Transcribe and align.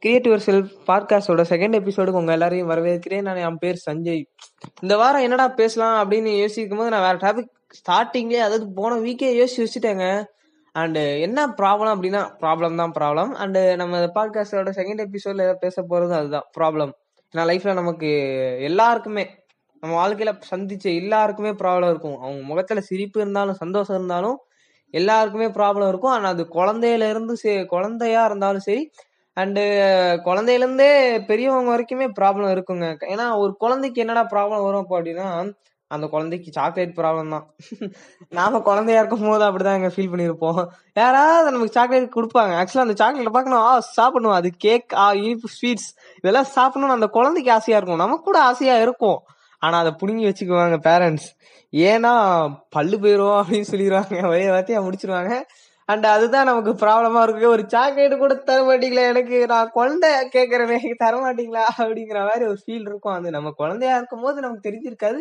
Creative 0.00 0.32
self 0.32 0.72
பாட்காஸ்டோட 0.86 1.42
second 1.48 1.76
எபிசோடுக்கு 1.78 2.18
உங்க 2.20 2.32
எல்லாரையும் 2.32 2.70
வரவேற்கிறேன். 2.70 3.20
நான் 3.20 3.36
என் 3.36 3.58
பேர் 3.58 3.82
சஞ்சய். 3.90 4.24
இந்த 4.82 4.96
வாரம் 4.96 5.22
என்னடா 5.22 5.48
பேசலாம் 5.48 6.10
அப்படின்னு 6.10 6.38
யோசிக்கும் 6.38 6.78
போது 6.78 6.90
நான் 6.90 7.06
வேற 7.06 7.16
டாபிக் 7.16 7.48
ஸ்டார்டிங்லேயே 7.78 8.38
அதாவது 8.38 8.72
போன 8.72 8.96
வீக்கே 8.96 9.30
யோசிச்சு 9.40 9.64
வச்சுட்டேங்க. 9.64 10.24
அண்டு 10.74 11.20
என்ன 11.20 11.46
ப்ராப்ளம் 11.46 11.92
அப்படின்னா 11.94 12.20
ப்ராப்ளம் 12.40 12.76
தான் 12.76 12.92
ப்ராப்ளம் 13.00 13.32
அண்டு 13.44 13.76
நம்ம 13.76 13.98
பாட்காஸ்டோட 13.98 14.70
செகண்ட் 14.76 15.04
எபிசோட்ல 15.06 15.46
ஏதாவது 15.46 15.58
பேச 15.58 15.82
போறது 15.82 16.10
அதுதான் 16.10 16.50
ப்ராப்ளம் 16.58 16.92
ஏன்னா 17.34 17.46
லைஃப்ல 17.50 17.72
நமக்கு 17.72 18.10
எல்லாருக்குமே 18.60 19.24
நம்ம 19.80 19.94
வாழ்க்கையில 19.96 20.40
சந்திச்ச 20.50 20.94
எல்லாருக்குமே 20.94 21.50
ப்ராப்ளம் 21.50 21.90
இருக்கும். 21.90 22.20
அவங்க 22.20 22.42
முகத்துல 22.42 22.80
சிரிப்பு 22.80 23.20
இருந்தாலும் 23.20 23.54
சந்தோஷம் 23.54 23.96
இருந்தாலும் 23.96 24.38
எல்லாருக்குமே 24.90 25.46
ப்ராப்ளம் 25.46 25.88
இருக்கும். 25.88 26.10
ஆனா 26.10 26.28
அது 26.28 26.46
குழந்தையில 26.52 27.10
இருந்து 27.10 27.36
சரி 27.36 27.66
குழந்தையா 27.66 28.24
இருந்தாலும் 28.24 28.60
சரி 28.60 28.90
அண்டு 29.38 29.62
குழந்தையிலேருந்தே 30.26 30.90
பெரியவங்க 31.26 31.70
வரைக்குமே 31.74 32.06
ப்ராப்ளம் 32.18 32.52
இருக்குங்க. 32.54 32.86
ஏன்னா 33.12 33.26
ஒரு 33.38 33.52
குழந்தைக்கு 33.56 34.02
என்னடா 34.04 34.22
ப்ராப்ளம் 34.32 34.64
வரும் 34.66 34.82
அப்போ 34.84 34.96
அப்படின்னா 34.98 35.28
அந்த 35.90 36.06
குழந்தைக்கு 36.06 36.48
சாக்லேட் 36.52 36.96
ப்ராப்ளம் 36.98 37.32
தான். 37.34 37.44
நாம 38.38 38.60
குழந்தையா 38.60 39.00
இருக்கும் 39.00 39.28
போது 39.28 39.44
அப்படிதான் 39.46 39.94
ஃபீல் 39.94 40.10
பண்ணியிருப்போம். 40.12 40.58
யாராவது 40.96 41.50
நமக்கு 41.50 41.76
சாக்லேட் 41.78 42.16
கொடுப்பாங்க. 42.16 42.52
ஆக்சுவலா 42.60 42.86
அந்த 42.86 42.96
சாக்லேட் 43.02 43.36
பார்க்கணும். 43.36 43.62
ஆ 43.62 43.72
சாப்பிடணும். 43.90 44.32
அது 44.32 44.50
கேக் 44.66 44.94
ஆ 44.94 45.12
இனிப்பு 45.22 45.48
ஸ்வீட்ஸ் 45.56 45.88
இதெல்லாம் 46.24 46.50
சாப்பிடணும்னு 46.56 46.98
அந்த 46.98 47.06
குழந்தைக்கு 47.08 47.52
ஆசையா 47.52 47.78
இருக்கும். 47.78 47.96
நமக்கு 47.96 48.22
கூட 48.22 48.40
ஆசையா 48.42 48.76
இருக்கும். 48.80 49.18
ஆனா 49.62 49.76
அதை 49.78 49.92
புடுங்கி 50.02 50.24
வச்சுக்குவாங்க 50.28 50.76
பேரண்ட்ஸ் 50.88 51.28
ஏன்னா 51.72 52.12
பல்லு 52.70 52.96
போயிடும் 52.96 53.38
அப்படின்னு 53.40 53.70
சொல்லிடுவாங்க. 53.72 54.18
ஒரே 54.28 54.46
வார்த்தையா 54.48 54.82
முடிச்சிருவாங்க. 54.86 55.32
அண்ட் 55.88 56.06
அதுதான் 56.14 56.48
நமக்கு 56.50 56.72
ப்ராப்ளமா 56.82 57.20
இருக்கு. 57.26 57.46
ஒரு 57.48 57.62
சாக்லேட் 57.74 58.14
கூட 58.22 58.34
தர 58.48 58.58
மாட்டீங்களா 58.68 59.04
எனக்கு 59.12 59.36
நான் 59.52 59.70
குழந்தை 59.76 60.10
கேட்கறேனே 60.34 60.78
தர 61.02 61.14
மாட்டீங்களா? 61.24 61.64
அப்படிங்கிற 61.82 62.18
மாதிரி 62.28 62.44
ஒரு 62.50 62.58
ஃபீல் 62.64 62.86
இருக்கும். 62.90 63.14
அது 63.18 63.30
நம்ம 63.36 63.50
குழந்தையா 63.60 63.94
இருக்கும் 64.00 64.24
போது 64.26 64.44
நமக்கு 64.44 64.66
தெரிஞ்சிருக்காது. 64.68 65.20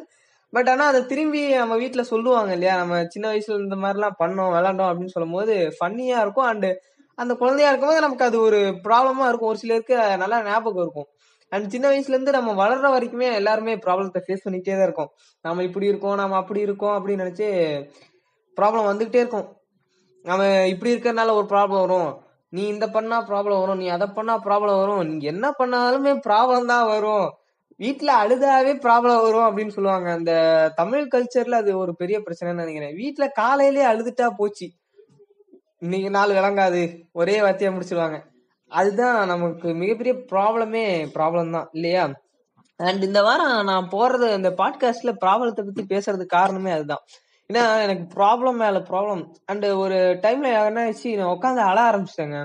பட் 0.53 0.69
ஆனா 0.69 0.83
அதை 0.91 1.01
திரும்பி 1.11 1.41
நம்ம 1.61 1.75
வீட்டுல 1.77 2.03
சொல்லுவாங்க 2.11 2.51
இல்லையா? 2.57 2.75
நம்ம 2.81 2.95
சின்ன 3.13 3.25
வயசுல 3.33 3.59
இந்த 3.65 3.77
மாதிரிலாம் 3.83 4.19
பண்ணோம் 4.23 4.53
விளாண்டோம் 4.57 4.89
அப்படின்னு 4.91 5.15
சொல்லும் 5.15 5.37
போது 5.37 5.55
ஃபன்னியா 5.77 6.19
இருக்கும். 6.25 6.49
அண்ட் 6.51 6.67
அந்த 7.17 7.33
குழந்தையா 7.41 7.69
இருக்கும்போது 7.69 8.05
நமக்கு 8.05 8.27
அது 8.29 8.37
ஒரு 8.41 8.59
ப்ராப்ளமா 8.87 9.25
இருக்கும். 9.29 9.51
ஒரு 9.53 9.61
சிலருக்கு 9.63 9.95
நல்லா 10.23 10.39
ஞாபகம் 10.49 10.83
இருக்கும். 10.85 11.07
அண்ட் 11.51 11.67
சின்ன 11.71 11.85
வயசுல 11.91 12.15
இருந்து 12.15 12.31
நம்ம 12.31 12.53
வளர்ற 12.63 12.87
வரைக்குமே 12.95 13.27
எல்லாருமே 13.41 13.75
ப்ராப்ளத்தை 13.85 14.21
ஃபேஸ் 14.25 14.45
பண்ணிக்கிட்டே 14.45 14.75
தான் 14.75 14.87
இருக்கோம். 14.89 15.11
நம்ம 15.45 15.63
இப்படி 15.63 15.87
இருக்கோம் 15.87 16.15
நம்ம 16.15 16.37
அப்படி 16.37 16.61
இருக்கோம் 16.61 16.95
அப்படின்னு 16.97 17.23
நினைச்சு 17.25 17.47
ப்ராப்ளம் 18.57 18.89
வந்துகிட்டே 18.91 19.21
இருக்கும். 19.23 19.47
நம்ம 20.27 20.67
இப்படி 20.67 20.95
இருக்கறனால 20.95 21.31
ஒரு 21.31 21.45
ப்ராப்ளம் 21.49 21.87
வரும். 21.87 22.21
நீ 22.49 22.67
இந்த 22.67 22.89
பண்ணா 22.89 23.27
ப்ராப்ளம் 23.27 23.59
வரும் 23.59 23.77
நீ 23.77 23.87
அதை 23.87 24.07
பண்ணா 24.07 24.41
ப்ராப்ளம் 24.43 24.77
வரும். 24.77 25.07
நீ 25.07 25.25
என்ன 25.25 25.53
பண்ணாலுமே 25.59 26.19
ப்ராப்ளம் 26.27 26.65
தான் 26.65 26.87
வரும். 26.87 27.33
வீட்டுல 27.79 28.11
அழுதாவே 28.23 28.73
ப்ராப்ளம் 28.83 29.21
வரும் 29.21 29.57
அப்படின்னு 29.57 29.67
சொல்லுவாங்க. 29.67 30.11
அந்த 30.11 30.31
தமிழ் 30.75 31.07
கல்ச்சர்ல 31.11 31.51
அது 31.51 31.77
ஒரு 31.77 31.95
பெரிய 31.95 32.19
பிரச்சனைன்னு 32.19 32.63
நினைக்கிறேன். 32.63 32.95
வீட்டுல 32.95 33.27
காலையிலேயே 33.31 33.85
அழுதுட்டா 33.85 34.27
போச்சு. 34.29 34.69
இன்னைக்கு 35.79 36.09
நாள் 36.09 36.29
விளங்காது. 36.29 37.03
ஒரே 37.11 37.39
வார்த்தையா 37.39 37.71
முடிச்சிருவாங்க. 37.77 38.23
அதுதான் 38.67 39.27
நமக்கு 39.27 39.73
மிகப்பெரிய 39.73 40.15
ப்ராப்ளமே 40.31 40.85
ப்ராப்ளம் 41.15 41.51
தான். 41.51 41.69
இல்லையா? 41.71 42.11
அண்ட் 42.77 43.03
இந்த 43.03 43.23
வாரம் 43.23 43.63
நான் 43.63 43.89
போறது 43.91 44.35
இந்த 44.35 44.49
பாட்காஸ்ட்ல 44.49 45.13
ப்ராப்ளத்தை 45.25 45.69
பத்தி 45.69 45.85
பேசுறதுக்கு 45.89 46.25
காரணமே 46.25 46.71
அதுதான். 46.71 47.03
ஏன்னா 47.49 47.63
எனக்கு 47.83 48.05
ப்ராப்ளம் 48.15 48.57
மேல 48.61 48.77
ப்ராப்ளம் 48.89 49.21
அண்ட் 49.45 49.65
ஒரு 49.83 49.97
டைம்ல 50.23 50.47
என்ன 50.61 50.81
ஆச்சு 50.85 51.09
நான் 51.15 51.33
உட்காந்து 51.35 51.61
அழ 51.63 51.77
ஆரம்பிச்சிட்டேங்க. 51.89 52.39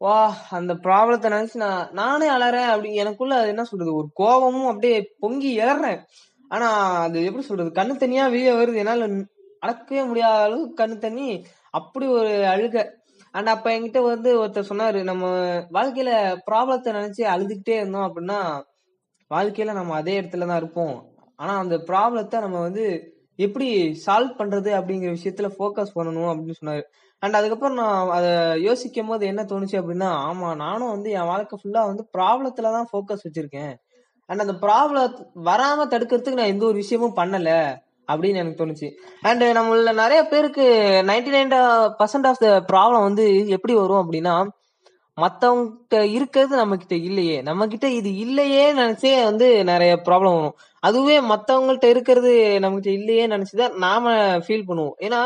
வா 0.00 0.16
அந்த 0.50 0.72
ப்ராப்ளத்தை 0.86 1.28
நினைச்சு 1.28 1.56
நான் 1.56 1.90
நானே 1.92 2.28
அழறேன் 2.28 2.70
அப்படி 2.72 2.88
எனக்குள்ள 3.02 3.34
அது 3.36 3.48
என்ன 3.48 3.64
சொல்றது? 3.64 3.92
ஒரு 3.94 4.08
கோபமும் 4.14 4.70
அப்படியே 4.70 4.96
பொங்கி 5.20 5.50
எழறேன் 5.60 6.00
ஆனா 6.50 6.68
அது 7.04 7.18
எப்படி 7.24 7.44
சொல்றது? 7.44 7.70
கண்ணு 7.72 7.94
தனியா 7.96 8.24
வெளியே 8.26 8.52
வருது. 8.52 8.82
என்னால 8.84 9.06
அடக்கவே 9.62 10.02
முடியாத 10.08 10.42
அளவுக்கு 10.42 10.74
கண்ணு 10.82 10.98
தண்ணி 10.98 11.28
அப்படி 11.70 12.06
ஒரு 12.16 12.32
அழுக. 12.54 12.76
அண்ட் 13.34 13.48
அப்ப 13.48 13.68
என்கிட்ட 13.76 14.00
வந்து 14.06 14.30
ஒருத்தர் 14.42 14.70
சொன்னாரு 14.72 14.98
நம்ம 15.04 15.24
வாழ்க்கையில 15.70 16.10
ப்ராப்ளத்தை 16.48 16.90
நினைச்சு 16.92 17.22
அழுதுகிட்டே 17.34 17.76
இருந்தோம் 17.78 18.06
அப்படின்னா 18.08 18.40
வாழ்க்கையில 19.30 19.72
நம்ம 19.72 19.94
அதே 19.94 20.14
இடத்துல 20.20 20.46
தான் 20.46 20.60
இருப்போம். 20.62 20.96
ஆனா 21.38 21.52
அந்த 21.58 21.76
ப்ராப்ளத்தை 21.88 22.38
நம்ம 22.40 22.58
வந்து 22.60 22.84
எப்படி 23.38 23.68
சால்வ் 24.06 24.38
பண்றது 24.38 24.70
அப்படிங்கிற 24.78 25.10
விஷயத்துல 25.18 25.48
ஃபோக்கஸ் 25.56 25.94
பண்ணணும் 25.96 26.30
அப்படின்னு 26.32 26.58
சொன்னாரு. 26.60 26.82
அண்ட் 27.22 27.38
அதுக்கப்புறம் 27.38 27.78
நான் 27.82 28.10
அதை 28.10 28.30
யோசிக்கும் 28.62 29.06
போது 29.06 29.24
என்ன 29.26 29.42
தோணுச்சு 29.42 29.76
அப்படின்னா 29.80 30.10
ஆமா 30.28 30.48
நானும் 30.56 30.92
வந்து 30.94 31.10
என் 31.10 31.30
வாழ்க்கை 31.32 31.58
ஃபுல்லா 31.60 31.82
வந்து 31.90 32.04
ப்ராப்ளத்துல 32.16 32.72
தான் 32.76 32.88
ஃபோக்கஸ் 32.92 33.24
வச்சிருக்கேன். 33.26 33.72
அண்ட் 34.30 34.42
அந்த 34.44 34.54
ப்ராப்ளம் 34.66 35.14
வராம 35.46 35.86
தடுக்கிறதுக்கு 35.94 36.40
நான் 36.40 36.52
எந்த 36.54 36.64
ஒரு 36.64 36.76
விஷயமும் 36.82 37.16
பண்ணல 37.16 37.50
அப்படின்னு 38.08 38.40
எனக்கு 38.42 38.60
தோணுச்சு. 38.62 38.88
அண்ட் 39.22 39.44
நம்மள 39.58 39.92
நிறைய 40.02 40.20
பேருக்கு 40.24 40.64
ninety 41.10 41.30
nine 41.36 41.54
percent 42.00 42.28
of 42.30 42.42
the 42.44 42.50
problem 42.72 43.06
வந்து 43.08 43.26
எப்படி 43.56 43.74
வரும் 43.74 44.02
அப்படின்னா 44.02 44.34
மத்தவங்க 45.18 45.98
இருக்கிறது 46.16 46.54
நம்ம 46.56 46.76
கிட்ட 46.76 46.94
இல்லையே. 47.08 47.36
நம்ம 47.42 47.66
கிட்ட 47.66 47.86
இது 47.88 48.10
இல்லையே 48.16 48.64
நினைச்சே 48.74 49.12
வந்து 49.24 49.48
நிறைய 49.64 49.92
ப்ராப்ளம் 50.06 50.36
வரும். 50.38 50.56
அதுவே 50.84 51.16
மத்தவங்கள்ட்ட 51.24 51.84
இருக்கிறது 51.88 52.32
நமக்கு 52.60 52.92
இல்லையே 52.92 53.24
நினைச்சுதான் 53.26 53.76
நாம 53.78 54.12
ஃபீல் 54.46 54.68
பண்ணுவோம். 54.68 54.96
ஏன்னா 55.00 55.20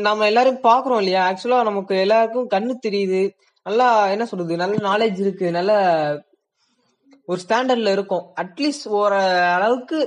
நம்ம 0.00 0.26
எல்லாரும் 0.26 0.60
பாக்குறோம் 0.62 0.96
இல்லையா? 0.96 1.22
ஆக்சுவலா 1.30 1.62
நமக்கு 1.62 1.94
எல்லாருக்கும் 1.98 2.50
கண்ணு 2.54 2.74
தெரியுது. 2.86 3.22
நல்லா 3.66 3.88
என்ன 4.08 4.24
சொல்றது? 4.26 4.56
நல்ல 4.56 4.76
நாலேஜ் 4.88 5.20
இருக்கு. 5.20 5.46
நல்ல 5.50 5.72
ஒரு 7.26 7.40
ஸ்டாண்டர்ட்ல 7.46 7.92
இருக்கும். 7.92 8.24
அட்லீஸ்ட் 8.40 8.88
ஒரு 9.00 9.18
அளவுக்கு 9.58 9.98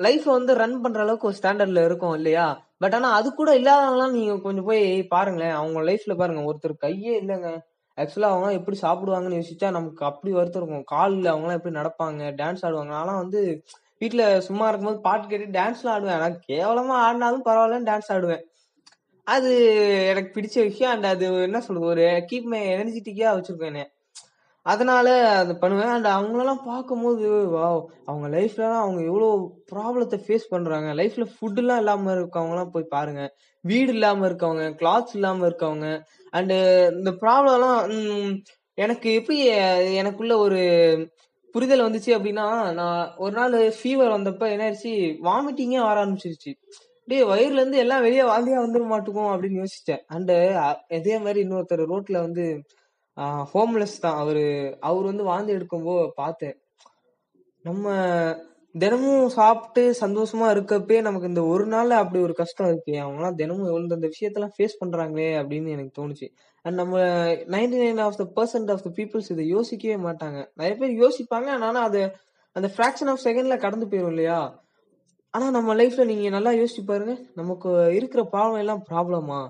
லைஃப் 0.00 0.26
வந்து 0.28 0.52
ரன் 0.54 0.80
பண்ற 0.80 1.00
அளவுக்கு 1.00 1.28
ஒரு 1.28 1.38
ஸ்டாண்டர்ட்ல 1.40 1.84
இருக்கும் 1.84 2.14
இல்லையா? 2.14 2.46
பட் 2.78 2.94
ஆனா 2.94 3.08
அது 3.12 3.28
கூட 3.34 3.50
இல்லாதவங்களாம் 3.58 4.10
நீங்க 4.10 4.34
கொஞ்சம் 4.40 4.64
போய் 4.64 4.84
பாருங்களேன். 5.06 5.56
அவங்க 5.60 5.80
லைஃப்ல 5.82 6.16
பாருங்க. 6.16 6.42
ஒருத்தர் 6.50 6.82
கையே 6.84 7.12
இல்லைங்க. 7.22 7.50
ஆக்சுவலாக 7.98 8.34
அவங்க 8.34 8.52
எப்படி 8.52 8.78
சாப்பிடுவாங்கன்னு 8.82 9.38
யோசிச்சா 9.40 9.70
நமக்கு 9.70 10.04
அப்படி 10.04 10.34
வருத்தம் 10.34 10.62
இருக்கும். 10.62 10.84
காலில் 10.84 11.32
அவங்களாம் 11.32 11.58
எப்படி 11.60 11.74
நடப்பாங்க 11.74 12.32
டான்ஸ் 12.42 12.64
ஆடுவாங்க. 12.66 12.92
நான்லாம் 12.96 13.22
வந்து 13.24 13.40
வீட்டில் 13.98 14.40
சும்மா 14.40 14.68
இருக்கும்போது 14.68 15.00
பாட்டு 15.00 15.26
கேட்டு 15.28 15.58
டான்ஸ்லாம் 15.60 15.94
ஆடுவேன். 15.96 16.16
ஆனால் 16.18 16.38
கேவலமாக 16.46 17.00
ஆடினாலும் 17.06 17.46
பரவாயில்லன்னு 17.46 17.88
டான்ஸ் 17.90 18.12
ஆடுவேன். 18.12 18.44
அது 19.26 19.50
எனக்கு 20.08 20.30
பிடிச்ச 20.40 20.56
விஷயம். 20.62 20.92
அண்ட் 20.92 21.04
அது 21.04 21.42
என்ன 21.42 21.60
சொல்றது? 21.60 21.86
ஒரு 21.86 22.04
கீப் 22.30 22.48
மை 22.52 22.60
எனர்ஜிட்டிக்காக 22.74 23.32
வச்சிருக்கேன் 23.38 23.72
என்ன 23.72 23.84
அதனால 24.66 25.08
அது 25.40 25.52
பண்ணுவேன். 25.56 25.92
அண்ட் 25.96 26.08
அவங்களெல்லாம் 26.16 26.62
பார்க்கும்போது 26.70 27.26
வா 27.54 27.66
அவங்க 28.10 28.26
லைஃப்லலாம் 28.36 28.82
அவங்க 28.84 29.00
எவ்வளோ 29.10 29.28
ப்ராப்ளத்தை 29.72 30.18
ஃபேஸ் 30.24 30.46
பண்ணுறாங்க 30.54 30.88
லைஃப்ல 31.00 31.26
ஃபுட்டுலாம் 31.34 31.80
இல்லாமல் 31.82 32.16
இருக்கவங்கலாம் 32.18 32.72
போய் 32.74 32.92
பாருங்க. 32.96 33.22
வீடு 33.64 33.92
இல்லாமல் 33.96 34.28
இருக்கவங்க 34.30 34.66
கிளாத்ஸ் 34.80 35.14
இல்லாமல் 35.18 35.48
இருக்கவங்க. 35.50 35.88
அண்டு 36.32 36.56
இந்த 36.98 37.12
ப்ராப்ளம்லாம் 37.22 37.80
எனக்கு 38.78 39.08
எப்படி 39.18 39.38
எனக்குள்ள 40.00 40.34
ஒரு 40.38 40.60
புரிதல் 41.54 41.84
வந்துச்சு 41.86 42.10
அப்படின்னா 42.16 42.46
நான் 42.80 43.14
ஒரு 43.16 43.32
நாள் 43.38 43.56
ஃபீவர் 43.78 44.14
வந்தப்ப 44.16 44.50
என்ன 44.54 44.64
ஆயிடுச்சு? 44.66 44.92
வாமிட்டிங்கே 45.28 45.80
வர 45.86 45.96
ஆரம்பிச்சிருச்சு. 46.04 46.52
டே 47.08 47.18
வயிறுல 47.30 47.60
இருந்து 47.60 47.78
எல்லாம் 47.84 48.04
வெளியே 48.06 48.24
வாந்தியா 48.32 48.58
வந்துட 48.64 48.84
மாட்டுக்கும் 48.92 49.30
அப்படின்னு 49.34 49.60
யோசிச்சேன். 49.62 50.02
அண்டு 50.16 50.36
அதே 50.98 51.14
மாதிரி 51.24 51.40
இன்னொருத்தர் 51.46 51.82
ரோட்ல 51.92 52.18
வந்து 52.26 52.44
ஹோம்லெஸ் 53.52 53.96
தான். 54.00 54.18
அவரு 54.18 54.44
அவர் 54.80 55.04
வந்து 55.04 55.24
வாழ்ந்து 55.24 55.56
எடுக்கும்போது 55.58 56.08
பார்த்தேன். 56.14 56.56
நம்ம 57.64 57.86
தினமும் 58.74 59.28
சாப்பிட்டு 59.28 59.82
சந்தோஷமா 60.00 60.46
இருக்கப்பே 60.54 61.00
நமக்கு 61.00 61.28
இந்த 61.28 61.42
ஒரு 61.44 61.64
நாள்ல 61.66 61.94
அப்படி 62.02 62.18
ஒரு 62.22 62.34
கஷ்டம் 62.34 62.68
இருக்கு 62.68 62.92
அவங்களாம் 63.04 63.34
தினமும் 63.34 63.66
எவ்வளவு 63.66 63.96
இந்த 63.98 64.08
விஷயத்தெல்லாம் 64.08 64.54
ஃபேஸ் 64.56 64.80
பண்றாங்களே 64.82 65.30
அப்படின்னு 65.40 65.68
எனக்கு 65.68 65.92
தோணுச்சு. 66.00 66.26
அண்ட் 66.64 66.76
நம்ம 66.76 66.94
ninety 67.54 67.78
nine 67.82 68.02
of 68.02 68.16
the 68.16 68.26
percent 68.36 68.70
of 68.70 68.82
the 68.82 68.90
peoples 68.96 69.30
இதை 69.30 69.46
யோசிக்கவே 69.48 69.96
மாட்டாங்க. 70.06 70.38
நிறைய 70.54 70.74
பேர் 70.76 70.94
யோசிப்பாங்க 71.02 71.48
ஆனா 71.68 71.80
அது 71.80 72.02
அந்த 72.56 72.68
ஃபிராக்ஷன் 72.74 73.10
ஆஃப் 73.12 73.24
செகண்ட்ல 73.24 73.56
கடந்து 73.58 73.86
போயிடும் 73.86 74.08
இல்லையா? 74.08 74.38
ஆனா 75.34 75.50
நம்ம 75.50 75.74
லைஃப்ல 75.74 76.04
நீங்க 76.04 76.28
நல்லா 76.30 76.50
யோசிச்சு 76.50 76.82
பாருங்க 76.86 77.14
நமக்கு 77.34 77.70
இருக்கிற 77.94 78.22
ப்ராப்ளம் 78.32 78.62
எல்லாம் 78.64 78.84
ப்ராப்ளமா 78.90 79.40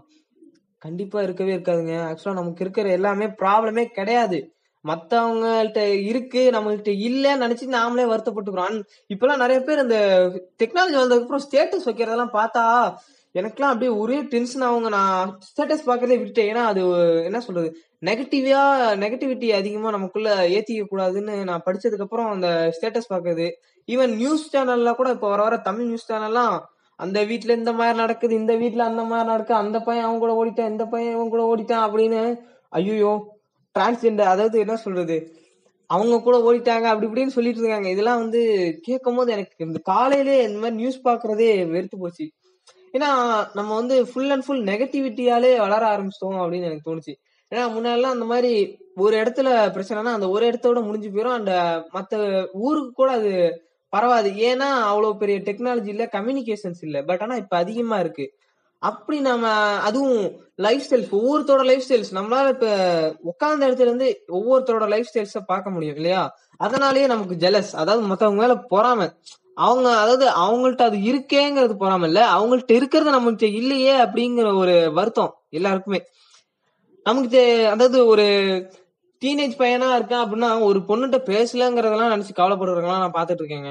கண்டிப்பா 0.83 1.23
இருக்கவே 1.23 1.57
இருக்காதுங்க. 1.57 1.95
ஆக்சுவலா 2.09 2.33
நமக்கு 2.33 2.65
இருக்கிற 2.65 2.89
எல்லாமே 2.89 3.27
ப்ராப்ளமே 3.27 3.85
கிடையாது. 3.85 4.39
மத்தவங்கள்ட்ட 4.85 5.81
இருக்கு 6.11 6.51
நம்மள்ட்ட 6.51 6.93
இல்லன்னு 7.09 7.45
நினைச்சு 7.45 7.65
நாமளே 7.77 8.05
வருத்தப்பட்டுக்கிறோம். 8.13 8.77
இப்பெல்லாம் 9.11 9.37
நிறைய 9.37 9.61
பேர் 9.61 9.83
இந்த 9.83 9.99
டெக்னாலஜி 10.63 10.97
வந்ததுக்கு 10.99 11.27
அப்புறம் 11.27 11.47
ஸ்டேட்டஸ் 11.47 11.89
வைக்கிறதெல்லாம் 11.89 12.37
பார்த்தா 12.37 12.65
எனக்குலாம் 13.35 13.73
அப்படியே 13.73 13.91
ஒரே 13.93 14.21
டென்ஷன் 14.23 14.61
அவங்க 14.61 14.89
நான் 14.89 15.39
ஸ்டேட்டஸ் 15.49 15.89
பாக்குறதே 15.89 16.19
விட்டுட்டேன். 16.19 16.51
ஏன்னா 16.53 16.63
அது 16.65 16.83
என்ன 17.25 17.41
சொல்றது? 17.41 17.69
நெகட்டிவா 18.05 18.63
நெகட்டிவிட்டி 18.97 19.49
அதிகமா 19.53 19.91
நமக்குள்ள 19.91 20.31
ஏத்திக்க 20.49 20.83
கூடாதுன்னு 20.85 21.45
நான் 21.45 21.65
படிச்சதுக்கு 21.67 22.01
அப்புறம் 22.01 22.31
அந்த 22.31 22.49
ஸ்டேட்டஸ் 22.77 23.13
பாக்குறது 23.15 23.47
ஈவன் 23.89 24.15
நியூஸ் 24.15 24.57
சேனல்ல 24.57 24.95
கூட 24.95 25.11
இப்ப 25.11 25.29
வர 25.29 25.43
வர 25.43 25.57
தமிழ் 25.57 25.87
நியூஸ் 25.87 26.13
சேனல்லாம் 26.13 26.57
அந்த 26.99 27.25
வீட்டுல 27.25 27.57
இந்த 27.57 27.73
மாதிரி 27.73 27.99
நடக்குது 27.99 28.35
இந்த 28.35 28.55
வீட்டுல 28.55 28.79
அந்த 28.79 29.03
மாதிரி 29.03 29.29
நடக்குது 29.29 29.59
அந்த 29.59 29.81
பையன் 29.81 30.07
அவன் 30.07 30.19
கூட 30.19 30.33
ஓடிட்டான் 30.41 30.71
இந்த 30.71 30.85
பையன் 30.85 31.15
இவன் 31.15 31.29
கூட 31.29 31.43
ஓடிட்டான் 31.53 31.85
அப்படின்னு 31.87 32.23
ஐயோ 32.69 33.13
டிரான்ஸ்ஜெண்டர் 33.77 34.33
அதாவது 34.33 34.59
என்ன 34.59 34.77
சொல்றது? 34.77 35.17
அவங்க 35.91 36.21
கூட 36.21 36.37
ஓடிட்டாங்க 36.39 36.83
அப்படி 36.83 37.07
இப்படின்னு 37.07 37.37
சொல்லிட்டு 37.37 37.61
இருக்காங்க. 37.61 37.89
இதெல்லாம் 37.89 38.19
வந்து 38.19 38.41
கேட்கும் 38.83 39.15
போது 39.15 39.33
எனக்கு 39.33 39.67
இந்த 39.67 39.79
காலையிலே 39.85 40.43
இந்த 40.43 40.59
மாதிரி 40.59 40.77
நியூஸ் 40.77 41.05
பாக்குறதே 41.05 41.69
வெறுத்து 41.71 41.99
போச்சு. 41.99 42.25
ஏன்னா 42.93 43.09
நம்ம 43.55 43.71
வந்து 43.75 44.07
ஃபுல் 44.07 44.31
அண்ட் 44.31 44.45
ஃபுல் 44.47 44.65
நெகட்டிவிட்டியாலே 44.65 45.57
வளர 45.59 45.83
ஆரம்பிச்சிட்டோம் 45.97 46.41
அப்படின்னு 46.43 46.69
எனக்கு 46.71 46.89
தோணுச்சு. 46.91 47.15
ஏன்னா 47.53 47.65
முன்னாடிலாம் 47.75 48.17
அந்த 48.17 48.25
மாதிரி 48.25 48.53
ஒரு 48.97 49.17
இடத்துல 49.17 49.49
பிரச்சனைனா 49.75 50.13
அந்த 50.19 50.29
ஒரு 50.29 50.45
இடத்தோட 50.51 50.85
முடிஞ்சு 50.87 51.09
போயிடும் 51.11 51.39
அந்த 51.41 51.53
மத்த 51.95 52.15
ஊருக்கு 52.53 52.93
கூட 52.93 53.11
அது 53.13 53.33
பரவாது 53.89 54.31
ஏன்னா 54.31 54.69
அவ்வளவு 54.83 55.17
பெரிய 55.17 55.39
டெக்னாலஜி 55.39 55.87
இல்ல 55.87 56.09
கம்யூனிகேஷன்ஸ் 56.13 56.81
இல்ல. 56.81 57.03
பட் 57.03 57.23
ஆனா 57.23 57.35
இப்ப 57.35 57.57
அதிகமா 57.57 57.99
இருக்கு. 57.99 58.27
அப்படி 58.83 59.21
நம்ம 59.21 59.47
அதுவும் 59.79 60.33
லைஃப் 60.55 60.83
ஸ்டைல்ஸ் 60.91 61.11
ஒவ்வொருத்தரோட 61.11 61.65
லைஃப் 61.65 61.85
ஸ்டைல்ஸ் 61.89 62.17
நம்மளால 62.17 62.49
இப்ப 62.49 62.67
உட்கார்ந்த 63.21 63.69
இடத்துல 63.69 63.81
இருந்து 63.81 64.25
ஒவ்வொருத்தரோட 64.29 64.89
லைஃப் 64.89 65.07
ஸ்டைல்ஸ 65.15 65.39
பார்க்க 65.47 65.71
முடியும் 65.71 65.95
இல்லையா? 65.95 66.35
அதனாலயே 66.65 67.07
நமக்கு 67.07 67.35
ஜெலஸ் 67.35 67.77
அதாவது 67.77 68.07
மத்தவங்க 68.07 68.41
மேல 68.41 68.55
பொறாம. 68.71 69.09
அவங்க 69.55 69.97
அதாவது 69.97 70.27
அவங்கள்ட்ட 70.27 70.83
அது 70.83 70.97
இருக்கேங்கிறது 70.97 71.75
பொறாம 71.81 72.05
இல்ல. 72.05 72.31
அவங்கள்ட்ட 72.35 72.73
இருக்கிறது 72.73 73.13
நம்மகிட்ட 73.13 73.53
இல்லையே 73.53 74.03
அப்படிங்கிற 74.03 74.57
ஒரு 74.57 74.93
வருத்தம் 74.93 75.35
எல்லாருக்குமே. 75.49 76.01
நமக்கு 77.07 77.29
தெ- 77.29 77.65
அதாவது 77.65 78.07
ஒரு 78.07 78.27
டீனேஜ் 79.23 79.55
பையனா 79.63 79.89
இருக்கான் 79.99 80.25
அப்படின்னா 80.25 80.61
ஒரு 80.63 80.79
பொண்ணுகிட்ட 80.89 81.19
பேசலங்கிறதெல்லாம் 81.33 82.13
நினைச்சு 82.15 82.33
கவலைப்படுறவங்களாம் 82.37 83.05
நான் 83.05 83.17
பாத்துட்டு 83.19 83.43
இருக்கேங்க. 83.43 83.71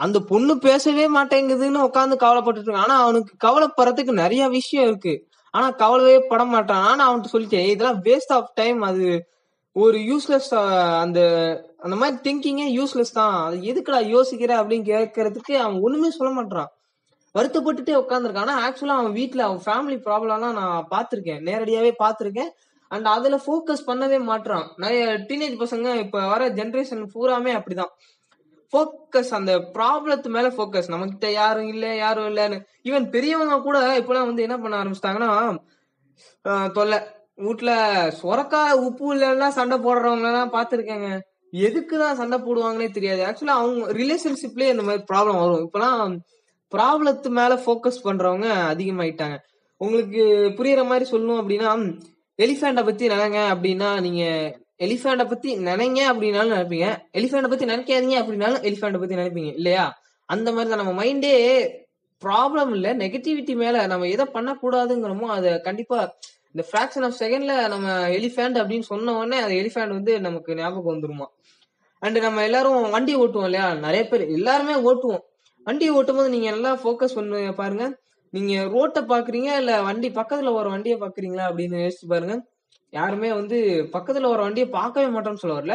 அந்த 0.00 0.18
பொண்ணு 0.20 0.58
பேசவே 0.58 1.06
மாட்டேங்குதுன்னு 1.16 1.80
உட்காந்து 1.88 2.16
கவலைப்பட்டு 2.16 2.60
இருக்கான். 2.60 2.84
ஆனா 2.84 2.94
அவனுக்கு 3.02 3.32
கவலைப்படுறதுக்கு 3.46 4.12
நிறைய 4.22 4.48
விஷயம் 4.48 4.86
இருக்கு. 4.88 5.14
ஆனா 5.54 5.70
கவலையே 5.70 6.18
பட 6.28 6.44
மாட்டான். 6.44 6.84
ஆனா 6.84 7.02
அவன்கிட்ட 7.08 7.30
சொல்லிட்டேன் 7.32 7.68
இதெல்லாம் 7.72 8.02
வேஸ்ட் 8.04 8.32
ஆஃப் 8.38 8.50
டைம் 8.54 8.80
அது 8.82 9.06
ஒரு 9.76 9.98
யூஸ்லெஸ் 9.98 10.50
அந்த 11.02 11.20
அந்த 11.78 11.96
மாதிரி 11.96 12.16
திங்கிங்கே 12.26 12.68
யூஸ்லெஸ் 12.78 13.12
தான். 13.12 13.36
அது 13.46 13.56
எதுக்குடா 13.70 14.00
யோசிக்கிற? 14.14 14.52
அப்படின்னு 14.60 14.86
கேட்கறதுக்கு 14.92 15.52
அவன் 15.56 15.80
ஒண்ணுமே 15.80 16.10
சொல்ல 16.10 16.32
மாட்டான் 16.32 16.70
வருத்தப்பட்டுட்டே 17.34 17.94
உட்காந்துருக்கான் 18.02 18.46
ஆனா 18.46 18.56
ஆக்சுவலா 18.66 18.96
அவன் 19.00 19.14
வீட்டுல 19.14 19.42
அவன் 19.48 19.62
ஃபேமிலி 19.66 19.96
ப்ராப்ளம்லாம் 20.06 20.58
நான் 20.60 20.86
பாத்திருக்கேன் 20.90 21.42
நேரடியாவே 21.48 21.92
பாத்திருக்கேன் 21.98 22.50
அண்ட் 22.90 23.06
அதுல 23.16 23.36
ஃபோக்கஸ் 23.46 23.88
பண்ணவே 23.88 24.18
மாட்டுறான் 24.30 24.66
நிறைய 24.76 25.02
டீனேஜ் 25.28 25.60
பசங்க 25.62 25.88
இப்ப 26.04 26.22
வர 26.32 26.48
ஜென்ரேஷன் 26.58 27.04
பூராமே 27.14 27.52
அப்படிதான். 27.58 27.92
ஃபோக்கஸ் 28.72 29.30
அந்த 29.38 29.52
ப்ராப்ளத்து 29.76 30.28
மேல 30.34 30.48
ஃபோக்கஸ் 30.48 30.90
நம்ம 30.92 31.06
கிட்ட 31.12 31.28
யாரும் 31.32 31.70
இல்ல 31.72 31.86
யாரும் 31.96 32.28
இல்லன்னு. 32.30 32.58
ஈவன் 32.88 33.06
பெரியவங்க 33.14 33.56
கூட 33.66 33.78
இப்பெல்லாம் 34.00 34.28
வந்து 34.30 34.44
என்ன 34.46 34.56
பண்ண 34.58 34.74
ஆரம்பிச்சிட்டாங்கன்னா 34.82 35.30
தொல்லை. 36.76 36.98
வீட்ல 37.46 37.72
சொரக்கா 38.22 38.62
உப்பு 38.86 39.06
இல்லைன்னா 39.14 39.48
சண்டை 39.58 39.76
போடுறவங்க 39.78 40.28
எல்லாம் 40.30 40.52
பாத்திருக்கேங்க 40.52 41.08
எதுக்குதான் 41.52 42.18
சண்டை 42.20 42.38
போடுவாங்கன்னே 42.38 42.88
தெரியாது. 42.96 43.22
ஆக்சுவலா 43.28 43.56
அவங்க 43.60 43.92
ரிலேஷன்ஷிப்லயே 44.00 44.70
இந்த 44.74 44.84
மாதிரி 44.88 45.04
ப்ராப்ளம் 45.12 45.40
வரும். 45.42 45.64
இப்பெல்லாம் 45.66 46.12
ப்ராப்ளத்து 46.72 47.30
மேல 47.38 47.54
ஃபோக்கஸ் 47.64 48.04
பண்றவங்க 48.04 48.48
அதிகமாயிட்டாங்க. 48.72 49.36
உங்களுக்கு 49.80 50.22
புரியற 50.58 50.82
மாதிரி 50.86 51.04
சொல்லணும் 51.12 51.40
அப்படின்னா 51.42 51.72
எலிஃபேண்ட 52.44 52.84
பத்தி 52.84 53.04
நினைங்க 53.08 53.38
அப்படின்னா 53.54 53.88
நீங்க 54.00 54.22
எலிஃபேண்ட 54.78 55.24
பத்தி 55.28 55.50
நினைங்க 55.58 56.00
அப்படின்னாலும் 56.12 56.52
நினைப்பீங்க. 56.56 56.86
எலிஃபேண்ட 57.18 57.48
பத்தி 57.48 57.66
நினைக்காதீங்க 57.66 58.16
அப்படின்னாலும் 58.20 58.62
எலிஃபேண்ட 58.68 58.98
பத்தி 58.98 59.14
நினைப்பீங்க 59.14 59.52
இல்லையா? 59.54 59.84
அந்த 60.28 60.52
மாதிரி 60.52 60.70
தான் 60.70 60.84
நம்ம 60.84 61.04
மைண்டே 61.04 61.34
ப்ராப்ளம் 62.22 62.70
இல்ல 62.70 62.94
நெகட்டிவிட்டி 62.94 63.54
மேல 63.54 63.86
நம்ம 63.86 64.06
எதை 64.06 64.26
பண்ணக்கூடாதுங்கிறோமோ 64.34 65.26
அதை 65.36 65.60
கண்டிப்பா 65.60 65.98
இந்த 66.54 66.68
ஃபிராக்ஷன் 66.68 67.04
ஆஃப் 67.04 67.18
செகண்ட்ல 67.18 67.68
நம்ம 67.68 68.08
எலிஃபேண்ட் 68.08 68.58
அப்படின்னு 68.60 68.80
சொன்ன 68.80 69.16
உடனே 69.16 69.38
அந்த 69.38 69.54
எலிஃபேண்ட் 69.54 69.96
வந்து 69.98 70.20
நமக்கு 70.20 70.54
ஞாபகம் 70.54 70.94
வந்துருமா? 70.94 71.26
அண்ட் 72.02 72.18
நம்ம 72.18 72.42
எல்லாரும் 72.42 72.90
வண்டி 72.90 73.16
ஓட்டுவோம் 73.16 73.44
இல்லையா? 73.44 73.74
நிறைய 73.74 74.08
பேர் 74.08 74.28
எல்லாருமே 74.28 74.74
ஓட்டுவோம். 74.90 75.22
வண்டி 75.66 75.90
ஓட்டும் 75.90 76.18
போது 76.18 76.28
நீங்க 76.28 76.50
நல்லா 76.50 76.72
ஃபோக்கஸ் 76.76 77.14
பண்ணு 77.14 77.54
பாருங்க. 77.54 77.84
நீங்க 78.32 78.54
ரோட்டை 78.74 79.00
பாக்குறீங்க 79.04 79.50
இல்ல 79.60 79.72
வண்டி 79.82 80.08
பக்கத்துல 80.18 80.52
ஒரு 80.58 80.68
வண்டியை 80.70 80.96
பாக்குறீங்களா 80.98 81.44
அப்படின்னு 81.50 81.78
யோசிச்சு 81.84 82.06
பாருங்க. 82.06 82.34
யாருமே 82.92 83.30
வந்து 83.32 83.56
பக்கத்துல 83.94 84.28
ஒரு 84.34 84.42
வண்டியை 84.42 84.66
பார்க்கவே 84.76 85.08
மாட்டோம்னு 85.14 85.42
சொல்ல 85.42 85.56
வரல. 85.58 85.74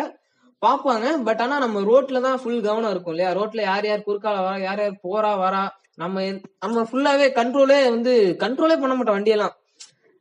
பார்ப்பாங்க 0.62 1.08
பட் 1.28 1.42
ஆனா 1.46 1.56
நம்ம 1.60 1.82
ரோட்ல 1.90 2.22
தான் 2.22 2.40
ஃபுல் 2.42 2.62
கவனம் 2.68 2.94
இருக்கும் 2.94 3.14
இல்லையா? 3.16 3.32
ரோட்ல 3.40 3.62
யார் 3.62 3.86
யார் 3.86 4.08
குறுக்கால 4.08 4.38
வரா 4.46 4.58
யார் 4.60 4.82
யார் 4.84 4.96
போறா 5.06 5.32
வரா 5.44 5.64
நம்ம 5.98 6.24
நம்ம 6.64 6.84
ஃபுல்லாவே 6.90 7.28
கண்ட்ரோலே 7.40 7.80
வந்து 7.90 8.14
கண்ட்ரோலே 8.44 8.78
பண்ண 8.82 8.94
மாட்டோம் 8.96 9.18
வண்டியெல்லாம். 9.18 9.56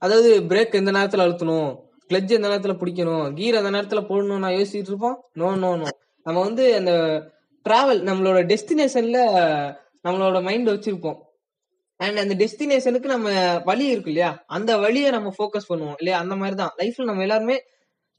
அதாவது 0.02 0.30
பிரேக் 0.50 0.78
எந்த 0.80 0.92
நேரத்துல 0.92 1.24
அழுத்தணும் 1.26 1.70
கிளட்ச் 2.10 2.36
எந்த 2.36 2.48
நேரத்துல 2.48 2.74
பிடிக்கணும் 2.80 3.26
கீர் 3.36 3.60
அந்த 3.60 3.70
நேரத்துல 3.76 4.00
போடணும் 4.10 4.42
நான் 4.44 4.56
யோசிச்சுட்டு 4.58 4.92
இருப்போம். 4.92 5.16
நோ 5.40 5.48
நோ 5.62 5.70
நோ 5.82 5.88
நம்ம 6.26 6.38
வந்து 6.40 6.64
அந்த 6.80 6.92
டிராவல் 7.66 8.02
நம்மளோட 8.08 8.38
டெஸ்டினேஷன்ல 8.50 9.18
நம்மளோட 10.04 10.38
மைண்ட் 10.42 10.70
வச்சிருப்போம். 10.70 11.18
அண்ட் 12.00 12.18
அந்த 12.18 12.34
டெஸ்டினேஷனுக்கு 12.34 13.08
நம்ம 13.14 13.28
வழி 13.64 13.86
இருக்கு 13.86 14.10
இல்லையா 14.10 14.30
அந்த 14.46 14.78
வழியை 14.78 15.10
நம்ம 15.10 15.28
ஃபோக்கஸ் 15.38 15.68
பண்ணுவோம் 15.68 15.98
இல்லையா? 15.98 16.18
அந்த 16.18 16.36
மாதிரி 16.36 16.56
தான் 16.56 16.72
லைஃப்ல 16.78 17.04
நம்ம 17.04 17.22
எல்லாருமே 17.22 17.56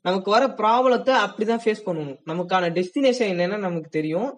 நமக்கு 0.01 0.30
வர 0.31 0.45
ப்ராப்ளத்தை 0.48 1.13
அப்படிதான் 1.25 1.63
ஃபேஸ் 1.63 1.86
பண்ணணும். 1.86 2.19
நமக்கான 2.25 2.69
டெஸ்டினேஷன் 2.77 3.31
என்னன்னு 3.33 3.57
நமக்கு 3.57 3.89
தெரியும். 3.89 4.30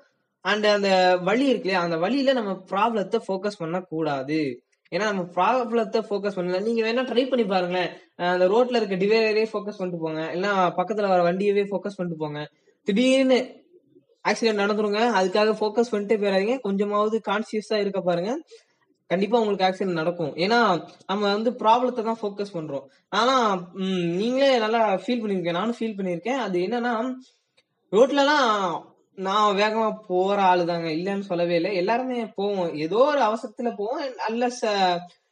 அண்ட் 0.45 0.65
அந்த 0.65 0.89
வழி 1.23 1.45
இருக்கு 1.45 1.67
இல்லையா 1.67 1.81
அந்த 1.87 1.97
வழியில 1.97 2.33
நம்ம 2.33 2.51
ப்ராப்ளத்தை 2.71 3.19
ஃபோக்கஸ் 3.27 3.59
பண்ண 3.59 3.79
கூடாது 3.81 4.39
ஏன்னா 4.91 5.05
நம்ம 5.11 5.23
ப்ராப்ளத்தை 5.37 5.99
ஃபோக்கஸ் 6.09 6.37
பண்ணல. 6.37 6.59
நீங்க 6.61 6.81
வேணா 6.87 7.01
ட்ரை 7.09 7.29
பண்ணி 7.29 7.45
பாருங்களேன். 7.45 7.89
அந்த 8.33 8.45
ரோட்ல 8.47 8.79
இருக்க 8.79 8.95
டிவைடரே 8.95 9.45
ஃபோக்கஸ் 9.53 9.79
பண்ணிட்டு 9.79 10.03
போங்க. 10.05 10.21
இல்லைன்னா 10.35 10.53
பக்கத்துல 10.79 11.07
வர 11.07 11.21
வண்டியவே 11.31 11.63
ஃபோக்கஸ் 11.71 11.97
பண்ணிட்டு 11.97 12.21
போங்க. 12.23 12.41
திடீர்னு 12.87 13.39
ஆக்சிடென்ட் 14.29 14.61
நடந்துருங்க. 14.63 15.01
அதுக்காக 15.19 15.51
ஃபோக்கஸ் 15.59 15.91
பண்ணிட்டே 15.91 16.17
போயிடாதீங்க. 16.21 16.55
கொஞ்சமாவது 16.59 17.21
கான்சியஸா 17.29 17.77
இருக்க 17.79 18.01
பாருங்க. 18.01 18.31
கண்டிப்பா 19.12 19.39
உங்களுக்கு 19.42 19.68
ஆக்சிடென்ட் 19.68 20.00
நடக்கும். 20.01 20.33
ஏன்னா 20.45 20.59
நம்ம 21.09 21.24
வந்து 21.36 21.51
ப்ராப்ளத்தை 21.62 22.01
தான் 22.07 22.19
ஃபோக்கஸ் 22.21 22.56
பண்றோம். 22.57 22.86
ஆனா 23.19 23.36
நீங்களே 24.19 24.51
நல்லா 24.65 24.81
ஃபீல் 25.04 25.24
பண்ணிருக்கேன் 25.24 25.59
நானும் 25.59 25.80
ஃபீல் 25.80 25.98
பண்ணிருக்கேன். 26.00 26.42
அது 26.45 26.57
என்னன்னா 26.68 26.94
ரோட்லலாம் 27.94 28.50
நான் 29.27 29.57
வேகமா 29.59 29.88
போற 30.09 30.38
ஆளு 30.50 30.63
தாங்க 30.71 30.89
இல்லைன்னு 30.98 31.30
சொல்லவே 31.30 31.56
இல்லை. 31.59 31.71
எல்லாருமே 31.81 32.18
போவோம். 32.39 32.69
ஏதோ 32.86 33.00
ஒரு 33.13 33.21
அவசரத்துல 33.30 33.69
போவோம். 33.80 34.04
நல்ல 34.25 34.50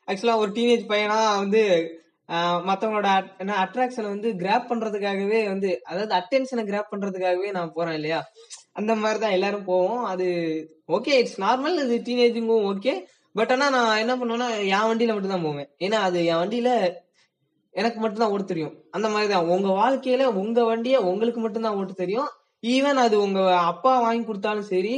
ஆக்சுவலா 0.08 0.40
ஒரு 0.44 0.52
டீனேஜ் 0.58 0.90
பையனா 0.94 1.20
வந்து 1.44 1.62
மத்தவங்களோட 2.68 3.10
என்ன 3.42 3.58
அட்ராக்ஷனை 3.64 4.08
வந்து 4.14 4.30
கிராப் 4.42 4.70
பண்றதுக்காகவே 4.70 5.40
வந்து 5.52 5.70
அதாவது 5.90 6.14
அட்டென்ஷனை 6.20 6.64
கிராப் 6.70 6.92
பண்றதுக்காகவே 6.92 7.50
நான் 7.58 7.74
போறேன் 7.76 7.98
இல்லையா? 8.00 8.20
அந்த 8.80 8.92
மாதிரி 9.02 9.20
தான் 9.24 9.36
எல்லாரும் 9.38 9.68
போவோம். 9.72 10.02
அது 10.12 10.28
ஓகே 10.98 11.14
இட்ஸ் 11.22 11.38
நார்மல் 11.46 11.78
இது 11.84 11.98
டீனேஜுங்கும் 12.08 12.66
ஓகே 12.72 12.94
பட் 13.40 13.52
ஆனா 13.54 13.68
நான் 13.76 14.02
என்ன 14.04 14.14
பண்ணுவேன்னா 14.20 14.50
என் 14.76 14.88
வண்டியில 14.90 15.14
மட்டும் 15.16 15.36
தான் 15.36 15.46
போவேன். 15.48 15.70
ஏன்னா 15.86 15.98
அது 16.08 16.18
என் 16.32 16.42
வண்டியில 16.42 16.72
எனக்கு 17.80 18.00
மட்டும்தான் 18.02 18.34
ஓட்ட 18.34 18.46
தெரியும். 18.52 18.74
அந்த 18.96 19.08
மாதிரி 19.14 19.30
தான் 19.34 19.50
உங்க 19.54 19.70
வாழ்க்கையில 19.82 20.26
உங்க 20.42 20.60
வண்டியை 20.72 21.00
உங்களுக்கு 21.12 21.42
மட்டும்தான் 21.46 21.78
ஓட்ட 21.80 21.94
தெரியும். 22.04 22.30
ஈவன் 22.64 23.00
அது 23.06 23.16
உங்க 23.26 23.40
அப்பா 23.72 23.94
வாங்கி 24.06 24.24
கொடுத்தாலும் 24.30 24.70
சரி 24.74 24.96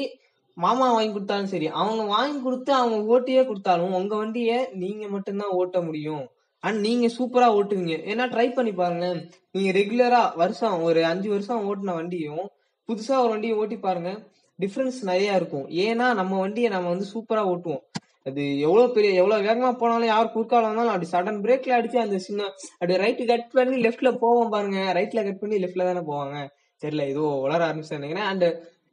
மாமா 0.57 0.85
வாங்கி 0.95 1.11
கொடுத்தாலும் 1.15 1.51
சரி 1.53 1.67
அவங்க 1.81 2.03
வாங்கி 2.13 2.39
கொடுத்து 2.45 2.71
அவங்க 2.81 2.97
ஓட்டியே 3.13 3.41
கொடுத்தாலும் 3.49 3.95
உங்க 3.99 4.13
வண்டியை 4.21 4.57
நீங்க 4.83 5.03
மட்டும்தான் 5.15 5.55
ஓட்ட 5.61 5.77
முடியும். 5.87 6.23
அண்ட் 6.63 6.79
நீங்க 6.85 7.07
சூப்பரா 7.17 7.47
ஓட்டுவீங்க. 7.57 7.95
ஏன்னா 8.11 8.25
ட்ரை 8.33 8.47
பண்ணி 8.55 8.71
பாருங்க 8.79 9.07
நீங்க 9.55 9.69
ரெகுலரா 9.79 10.21
வருஷம் 10.41 10.77
ஒரு 10.87 11.01
அஞ்சு 11.11 11.29
வருஷம் 11.33 11.65
ஓட்டின 11.69 11.95
வண்டியும் 11.99 12.45
புதுசா 12.89 13.15
ஒரு 13.23 13.31
வண்டியை 13.33 13.55
ஓட்டி 13.61 13.77
பாருங்க 13.85 14.11
டிஃபரன்ஸ் 14.59 14.99
நிறைய 15.09 15.39
இருக்கும். 15.39 15.67
ஏன்னா 15.85 16.07
நம்ம 16.19 16.33
வண்டியை 16.43 16.69
நம்ம 16.75 16.89
வந்து 16.93 17.07
சூப்பரா 17.13 17.43
ஓட்டுவோம். 17.53 17.83
அது 18.27 18.43
எவ்வளவு 18.65 18.93
பெரிய 18.95 19.11
எவ்வளவு 19.21 19.45
வேகமா 19.47 19.69
போனாலும் 19.81 20.11
யார் 20.11 20.33
குறுக்கால 20.35 20.69
வந்தாலும் 20.69 20.93
அப்படி 20.93 21.09
சடன் 21.11 21.41
பிரேக்ல 21.43 21.77
அடிச்சு 21.77 21.99
அந்த 22.05 22.17
சின்ன 22.27 22.47
அப்படி 22.79 22.95
ரைட் 23.03 23.21
கட் 23.31 23.47
பண்ணி 23.57 23.77
லெஃப்ட்ல 23.85 24.09
போவோம் 24.23 24.53
பாருங்க. 24.55 24.79
ரைட்ல 24.97 25.23
கட் 25.27 25.41
பண்ணி 25.43 25.57
லெஃப்ட்ல 25.63 25.87
தானே 25.89 26.03
போவாங்க. 26.11 26.37
தெரியல 26.81 27.05
ஏதோ 27.13 27.23
வளர 27.45 27.59
ஆரம்பிச்சு 27.67 27.99
நினைக்கிறேன். 27.99 28.27
அண்ட் 28.31 28.45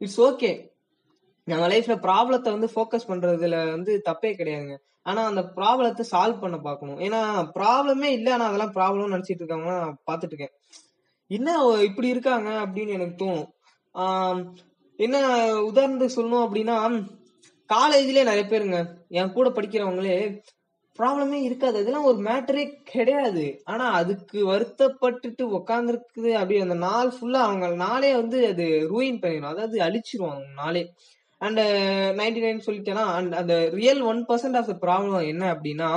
இட்ஸ் 0.03 0.21
ஓகே 0.27 0.51
நம்ம 1.47 1.63
லைஃப்ல 1.73 1.95
ப்ராப்ளத்தை 2.05 2.49
வந்து 2.55 2.69
ஃபோக்கஸ் 2.75 3.09
பண்றதுல 3.09 3.57
வந்து 3.71 3.91
தப்பே 4.09 4.31
கிடையாதுங்க. 4.39 4.77
ஆனா 5.09 5.21
அந்த 5.31 5.41
ப்ராப்ளத்தை 5.55 6.03
சால்வ் 6.11 6.39
பண்ண 6.43 6.57
பார்க்கணும். 6.67 6.99
ஏன்னா 6.99 7.19
ப்ராப்ளமே 7.57 8.09
இல்ல 8.17 8.29
ஆனா 8.33 8.45
அதெல்லாம் 8.45 8.73
ப்ராப்ளம்னு 8.77 9.13
நினைச்சிட்டு 9.15 9.43
இருக்காங்க 9.43 9.67
நான் 9.79 9.99
பார்த்துட்டு 10.09 10.33
இருக்கேன். 10.33 10.55
என்ன 11.31 11.49
இப்படி 11.89 12.07
இருக்காங்க 12.07 12.49
அப்படின்னு 12.63 12.95
எனக்கு 12.97 13.15
தோணும். 13.25 13.49
என்ன 14.99 15.17
உதாரணத்துக்கு 15.69 16.17
சொல்லணும் 16.17 16.45
அப்படின்னா 16.45 16.75
காலேஜ்லயே 17.69 18.23
நிறைய 18.23 18.45
பேருங்க 18.49 18.79
என் 19.09 19.31
கூட 19.31 19.49
படிக்கிறவங்களே 19.49 20.17
ப்ராப்ளமே 20.99 21.37
இருக்காது. 21.41 21.77
அதெல்லாம் 21.77 22.03
ஒரு 22.03 22.19
மேட்டரே 22.23 22.63
கிடையாது. 22.83 23.61
ஆனா 23.63 23.91
அதுக்கு 23.91 24.39
வருத்தப்பட்டுட்டு 24.51 25.43
உக்காந்துருக்குது. 25.57 26.31
அப்படி 26.31 26.59
அந்த 26.59 26.77
நாள் 26.83 27.13
ஃபுல்லா 27.15 27.41
அவங்க 27.47 27.67
நாளே 27.75 28.15
வந்து 28.15 28.47
அது 28.47 28.65
ரூயின் 28.91 29.19
பண்ணிடும் 29.19 29.49
அதாவது 29.49 29.79
அழிச்சிரும் 29.79 30.31
அவங்க 30.31 30.51
நாளே. 30.55 30.83
அண்ட் 31.41 31.59
நைன்டி 32.19 32.41
நைன் 32.45 32.65
சொல்லிட்டேன்னா 32.65 33.05
அண்ட் 33.17 33.33
அந்த 33.33 33.55
real 33.69 34.01
one 34.01 34.25
percent 34.27 34.57
of 34.57 34.69
the 34.71 34.75
problem 34.81 35.27
என்ன 35.27 35.53
அப்படின்னா 35.53 35.89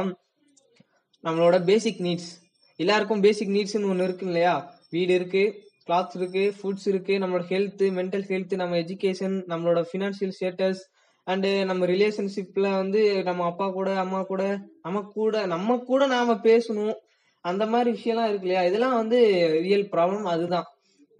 நம்மளோட 1.24 1.64
பேசிக் 1.64 2.00
நீட்ஸ் 2.00 2.32
எல்லாருக்கும் 2.80 3.20
பேசிக் 3.20 3.48
நீட்ஸ்னு 3.48 3.88
ஒன்று 3.88 4.04
இருக்கு 4.04 4.26
இல்லையா? 4.26 4.54
வீடு 4.90 5.14
இருக்கு 5.14 5.42
கிளாத்ஸ் 5.88 6.16
இருக்கு 6.16 6.54
ஃபுட்ஸ் 6.58 6.86
இருக்கு 6.86 7.14
நம்மளோட 7.18 7.44
ஹெல்த் 7.48 7.84
மென்டல் 7.98 8.26
ஹெல்த் 8.28 8.54
நம்ம 8.54 8.76
எஜுகேஷன் 8.76 9.36
நம்மளோட 9.52 9.80
ஃபினான்ஷியல் 9.90 10.34
ஸ்டேட்டஸ் 10.36 10.82
அண்டு 11.28 11.50
நம்ம 11.64 11.86
ரிலேஷன்ஷிப்ல 11.86 12.66
வந்து 12.80 13.00
நம்ம 13.24 13.44
அப்பா 13.44 13.66
கூட 13.70 13.88
அம்மா 14.04 14.20
கூட 14.22 14.42
நம்ம 14.84 15.02
கூட 15.16 15.34
நம்ம 15.46 15.76
கூட 15.90 16.02
நாம 16.14 16.36
பேசணும். 16.44 16.94
அந்த 17.44 17.64
மாதிரி 17.66 17.90
விஷயம்லாம் 17.96 18.28
இருக்கு 18.30 18.46
இல்லையா? 18.46 18.62
இதெல்லாம் 18.68 18.96
வந்து 18.96 19.18
ரியல் 19.66 19.86
ப்ராப்ளம் 19.92 20.26
அதுதான். 20.32 20.66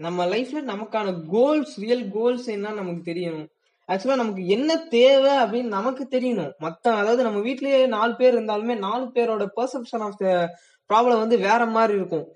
நம்ம 0.01 0.27
லைஃப்ல 0.27 0.61
நமக்கான 0.73 1.15
கோல்ஸ் 1.35 1.75
ரியல் 1.85 2.05
கோல்ஸ் 2.11 2.47
என்ன 2.57 2.73
நமக்கு 2.73 3.03
தெரியணும். 3.11 3.49
ஆக்சுவலா 3.89 4.21
நமக்கு 4.23 4.43
என்ன 4.57 4.71
தேவை 4.97 5.33
அப்படின்னு 5.43 5.77
நமக்கு 5.79 6.05
தெரியணும். 6.11 6.53
மத்த 6.61 6.95
அதாவது 7.01 7.23
நம்ம 7.23 7.39
வீட்லயே 7.41 7.81
நாலு 7.97 8.13
பேர் 8.17 8.37
இருந்தாலுமே 8.37 8.77
நாலு 8.87 9.05
பேரோட 9.17 9.45
பெர்செப்ஷன் 9.59 10.05
ஆஃப் 10.09 10.19
த 10.19 10.27
ப்ராப்ளம் 10.91 11.23
வந்து 11.25 11.39
வேற 11.49 11.63
மாதிரி 11.77 11.95
இருக்கும். 11.99 12.27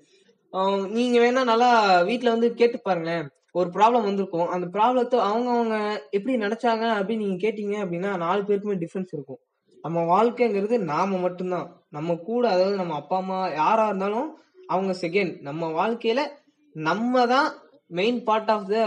நீங்க 0.97 1.17
வேணா 1.19 1.43
நல்லா 1.43 1.69
வீட்டுல 2.09 2.33
வந்து 2.35 2.49
கேட்டு 2.53 2.77
பாருங்களேன். 2.79 3.25
ஒரு 3.55 3.69
ப்ராப்ளம் 3.69 4.07
வந்திருக்கும். 4.07 4.47
அந்த 4.47 4.65
ப்ராப்ளத்தை 4.75 5.17
அவங்க 5.29 5.49
அவங்க 5.51 5.75
எப்படி 6.11 6.33
நினைச்சாங்க 6.37 6.85
அப்படின்னு 6.99 7.23
நீங்க 7.25 7.39
கேட்டீங்க 7.47 7.75
அப்படின்னா 7.83 8.17
நாலு 8.17 8.41
பேருக்குமே 8.41 8.77
டிஃபரன்ஸ் 8.83 9.13
இருக்கும். 9.13 9.41
நம்ம 9.83 9.99
வாழ்க்கைங்கிறது 10.13 10.75
நாம 10.91 11.17
மட்டும்தான். 11.17 11.67
நம்ம 11.89 12.15
கூட 12.15 12.43
அதாவது 12.49 12.75
நம்ம 12.75 12.95
அப்பா 12.95 13.17
அம்மா 13.17 13.39
யாரா 13.61 13.85
இருந்தாலும் 13.87 14.29
அவங்க 14.67 14.91
செகண்ட் 15.01 15.33
நம்ம 15.41 15.69
வாழ்க்கையில 15.79 16.21
நம்ம 16.75 17.25
தான் 17.27 17.49
மெயின் 17.91 18.23
பார்ட் 18.23 18.51
ஆஃப் 18.51 18.67
த 18.67 18.77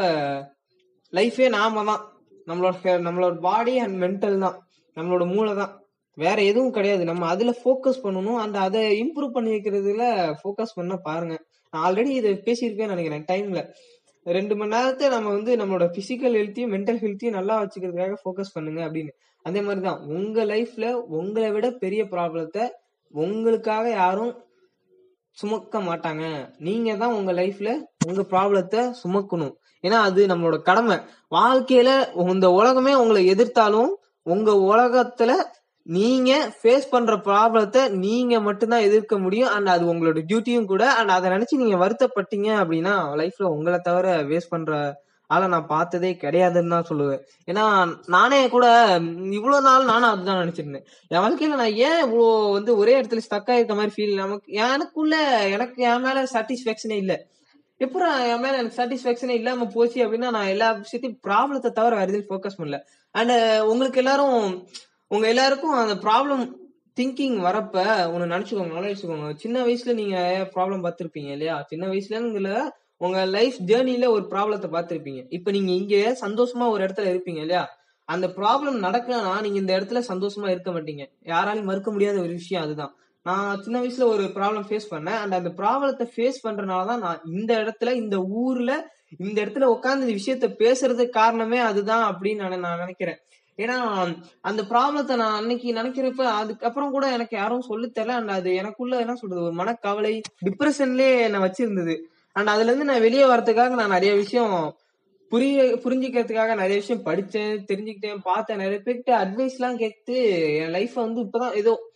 லைஃபே 1.13 1.49
நாம 1.49 1.85
தான். 1.85 2.03
நம்மளோட 2.47 2.97
நம்மளோட 3.07 3.35
பாடி 3.41 3.79
அண்ட் 3.79 3.97
மென்டல் 4.05 4.39
தான். 4.39 4.57
நம்மளோட 4.97 5.25
மூளை 5.35 5.55
தான். 5.55 5.73
வேற 6.17 6.39
எதுவும் 6.43 6.71
கிடையாது. 6.71 7.05
நம்ம 7.05 7.27
அதுல 7.27 7.53
ஃபோக்கஸ் 7.63 8.03
பண்ணணும். 8.05 8.41
அந்த 8.45 8.57
அதை 8.59 8.83
இம்ப்ரூவ் 9.03 9.37
பண்ணி 9.37 9.51
வைக்கிறதுல 9.55 10.05
ஃபோக்கஸ் 10.41 10.77
பண்ண 10.77 10.95
பாருங்க. 11.09 11.35
நான் 11.73 11.85
ஆல்ரெடி 11.87 12.13
இதை 12.21 12.31
பேசியிருக்கேன் 12.47 12.93
நினைக்கிறேன். 12.95 13.25
டைம்ல 13.33 13.61
ரெண்டு 14.27 14.55
மணி 14.57 14.75
நேரத்தை 14.75 15.09
நம்ம 15.09 15.29
வந்து 15.31 15.53
நம்மளோட 15.57 15.87
பிசிக்கல் 15.97 16.37
ஹெல்த்தையும் 16.39 16.73
மென்டல் 16.75 17.01
ஹெல்த்தையும் 17.03 17.37
நல்லா 17.39 17.55
வச்சுக்கிறதுக்காக 17.63 18.17
ஃபோக்கஸ் 18.23 18.55
பண்ணுங்க 18.55 18.81
அப்படின்னு. 18.87 19.13
அதே 19.45 19.61
மாதிரி 19.61 19.83
தான் 19.87 20.01
உங்க 20.17 20.45
லைஃப்ல 20.45 20.87
உங்களை 21.19 21.51
விட 21.57 21.67
பெரிய 21.85 22.05
ப்ராப்ளத்தை 22.15 22.65
உங்களுக்காக 23.15 23.85
யாரும் 23.91 24.33
சுமக்க 25.39 25.79
மாட்டாங்க. 25.81 26.25
நீங்க 26.59 26.91
தான் 26.97 27.15
உங்க 27.19 27.33
லைஃப்ல 27.33 27.71
உங்க 28.09 28.23
ப்ராப்ளத்தை 28.33 28.83
சுமக்கணும். 29.03 29.55
ஏன்னா 29.85 29.99
அது 30.09 30.21
நம்மளோட 30.27 30.59
கடமை. 30.63 30.97
வாழ்க்கையில 31.31 31.91
இந்த 32.35 32.49
உலகமே 32.51 32.95
உங்களை 32.95 33.23
எதிர்த்தாலும் 33.35 33.93
உங்க 34.23 34.53
உலகத்துல 34.73 35.33
நீங்க 35.87 36.31
ஃபேஸ் 36.61 36.87
பண்ற 36.91 37.15
ப்ராப்ளத்தை 37.29 37.83
நீங்க 38.05 38.41
மட்டும்தான் 38.41 38.87
எதிர்க்க 38.89 39.19
முடியும். 39.19 39.51
அண்ட் 39.51 39.69
அது 39.69 39.85
உங்களோட 39.93 40.21
டியூட்டியும் 40.31 40.71
கூட. 40.73 40.85
அண்ட் 40.93 41.11
அதை 41.11 41.31
நினைச்சு 41.31 41.63
நீங்க 41.63 41.77
வருத்தப்பட்டீங்க 41.85 42.49
அப்படின்னா 42.63 42.95
லைஃப்ல 43.23 43.51
உங்களை 43.57 43.79
தவிர 43.79 44.17
வேஸ்ட் 44.31 44.55
பண்ற 44.55 44.79
ஆளை 45.31 45.47
நான் 45.47 45.67
பார்த்ததே 45.67 46.11
கிடையாதுன்னு 46.25 46.75
தான் 46.75 46.89
சொல்லுவேன். 46.89 47.23
ஏன்னா 47.51 47.65
நானே 48.07 48.49
கூட 48.49 48.67
இவ்வளோ 48.99 49.33
இவ்வளவு 49.39 49.67
நாள் 49.69 49.89
நானும் 49.91 50.11
அதுதான் 50.11 50.43
நினைச்சிருந்தேன். 50.43 50.85
என் 51.11 51.23
வாழ்க்கையில 51.25 51.57
நான் 51.63 51.79
ஏன் 51.87 52.03
இவ்வளோ 52.07 52.27
வந்து 52.53 52.77
ஒரே 52.77 52.93
இடத்துல 53.01 53.23
ஸ்டக் 53.27 53.51
ஆயிருக்க 53.55 53.77
மாதிரி 53.79 53.95
ஃபீல் 53.97 54.21
நமக்கு 54.23 54.53
எனக்குள்ள 54.67 55.17
எனக்கு 55.57 55.83
என் 55.91 56.05
மேல 56.07 56.23
சாட்டிஸ்ஃபேக்ஷனே 56.35 56.99
இல்லை. 57.05 57.17
எப்பறம் 57.81 58.19
என் 58.33 58.43
மேல 58.45 58.61
எனக்கு 58.61 58.79
சாட்டிஸ்ஃபேக்ஷனே 58.81 59.35
இல்லாம 59.41 59.67
போச்சு 59.75 59.99
அப்படின்னா 60.05 60.31
நான் 60.37 60.53
எல்லா 60.55 60.69
விஷயத்தையும் 60.85 61.19
ப்ராப்ளத்தை 61.29 61.73
தவிர 61.79 61.93
வேறு 62.01 62.13
எதுவும் 62.13 62.31
ஃபோக்கஸ் 62.31 62.59
பண்ணல. 62.61 62.79
அண்ட் 63.15 63.35
உங்களுக்கு 63.73 64.01
எல்லாரும் 64.03 64.41
உங்க 65.11 65.27
எல்லாருக்கும் 65.29 65.75
அந்த 65.81 65.95
ப்ராப்ளம் 66.05 66.43
திங்கிங் 66.97 67.37
வரப்ப 67.45 67.77
உன்னை 68.13 68.27
நினைச்சுக்கோங்க 68.29 68.73
நல்லா 68.73 68.91
வச்சுக்கோங்க 68.91 69.29
சின்ன 69.43 69.57
வயசுல 69.65 69.93
நீங்க 69.95 70.17
ப்ராப்ளம் 70.55 70.85
பார்த்திருப்பீங்க 70.85 71.31
இல்லையா? 71.35 71.57
சின்ன 71.71 71.85
வயசுலங்கிற 71.89 72.51
உங்க 73.01 73.19
லைஃப் 73.35 73.57
ஜேர்னில 73.69 74.07
ஒரு 74.09 74.25
ப்ராப்ளத்தை 74.31 74.69
பார்த்திருப்பீங்க. 74.73 75.23
இப்ப 75.31 75.51
நீங்க 75.51 75.73
இங்க 75.75 75.97
சந்தோஷமா 76.23 76.67
ஒரு 76.75 76.81
இடத்துல 76.87 77.11
இருப்பீங்க 77.13 77.41
இல்லையா? 77.45 77.65
அந்த 78.09 78.27
ப்ராப்ளம் 78.37 78.79
நடக்கலன்னா 78.87 79.35
நீங்க 79.45 79.59
இந்த 79.59 79.73
இடத்துல 79.79 80.03
சந்தோஷமா 80.11 80.49
இருக்க 80.51 80.71
மாட்டீங்க. 80.73 81.05
யாராலையும் 81.27 81.71
மறுக்க 81.71 81.91
முடியாத 81.93 82.19
ஒரு 82.21 82.33
விஷயம் 82.41 82.65
அதுதான். 82.67 82.93
நான் 83.27 83.61
சின்ன 83.65 83.77
வயசுல 83.83 84.07
ஒரு 84.15 84.25
ப்ராப்ளம் 84.37 84.67
ஃபேஸ் 84.69 84.93
பண்ணேன். 84.93 85.19
அண்ட் 85.23 85.39
அந்த 85.39 85.51
ப்ராப்ளத்தை 85.61 86.07
ஃபேஸ் 86.13 86.45
பண்றதுனால 86.45 86.87
தான் 86.87 87.05
நான் 87.07 87.23
இந்த 87.33 87.53
இடத்துல 87.63 87.93
இந்த 88.03 88.17
ஊர்ல 88.43 88.73
இந்த 89.21 89.37
இடத்துல 89.45 89.67
உட்காந்து 89.75 90.05
இந்த 90.07 90.17
விஷயத்த 90.21 90.47
பேசுறதுக்கு 90.61 91.19
காரணமே 91.21 91.59
அதுதான் 91.69 92.05
அப்படின்னு 92.11 92.43
நான் 92.45 92.65
நான் 92.67 92.83
நினைக்கிறேன். 92.85 93.19
ஏன்னா 93.57 94.15
அந்த 94.41 94.63
ப்ராப்ளத்தை 94.63 95.17
நான் 95.17 95.37
அன்னைக்கு 95.37 95.73
நினைக்கிறப்ப 95.73 96.23
அதுக்கப்புறம் 96.23 96.91
கூட 96.91 97.13
எனக்கு 97.13 97.37
யாரும் 97.37 97.61
சொல்லி 97.61 97.93
தரல. 97.95 98.09
அண்ட் 98.09 98.29
அது 98.29 98.55
எனக்குள்ள 98.55 98.99
என்ன 98.99 99.15
சொல்றது? 99.15 99.43
ஒரு 99.43 99.53
மனக்கவலை 99.53 100.21
டிப்ரெஷன்லயே 100.45 101.21
என்ன 101.21 101.39
வச்சிருந்தது. 101.39 102.01
அண்ட் 102.33 102.49
அதுல 102.49 102.65
இருந்து 102.65 102.85
நான் 102.85 103.01
வெளியே 103.01 103.25
வரதுக்காக 103.25 103.69
நான் 103.69 103.89
நிறைய 103.89 104.15
விஷயம் 104.15 104.77
புரிய 105.29 105.63
புரிஞ்சுக்கிறதுக்காக 105.63 106.55
நிறைய 106.55 106.75
விஷயம் 106.75 107.05
படிச்சேன் 107.05 107.61
தெரிஞ்சுக்கிட்டேன் 107.73 108.19
பார்த்தேன். 108.23 108.57
நிறைய 108.57 108.81
பேர்கிட்ட 108.85 109.23
அட்வைஸ் 109.25 109.51
எல்லாம் 109.51 109.77
கேட்டு 109.77 110.15
என் 110.55 110.71
லைஃப் 110.71 110.93
வந்து 110.93 111.23
இப்பதான் 111.23 111.55
ஏதோ 111.55 111.93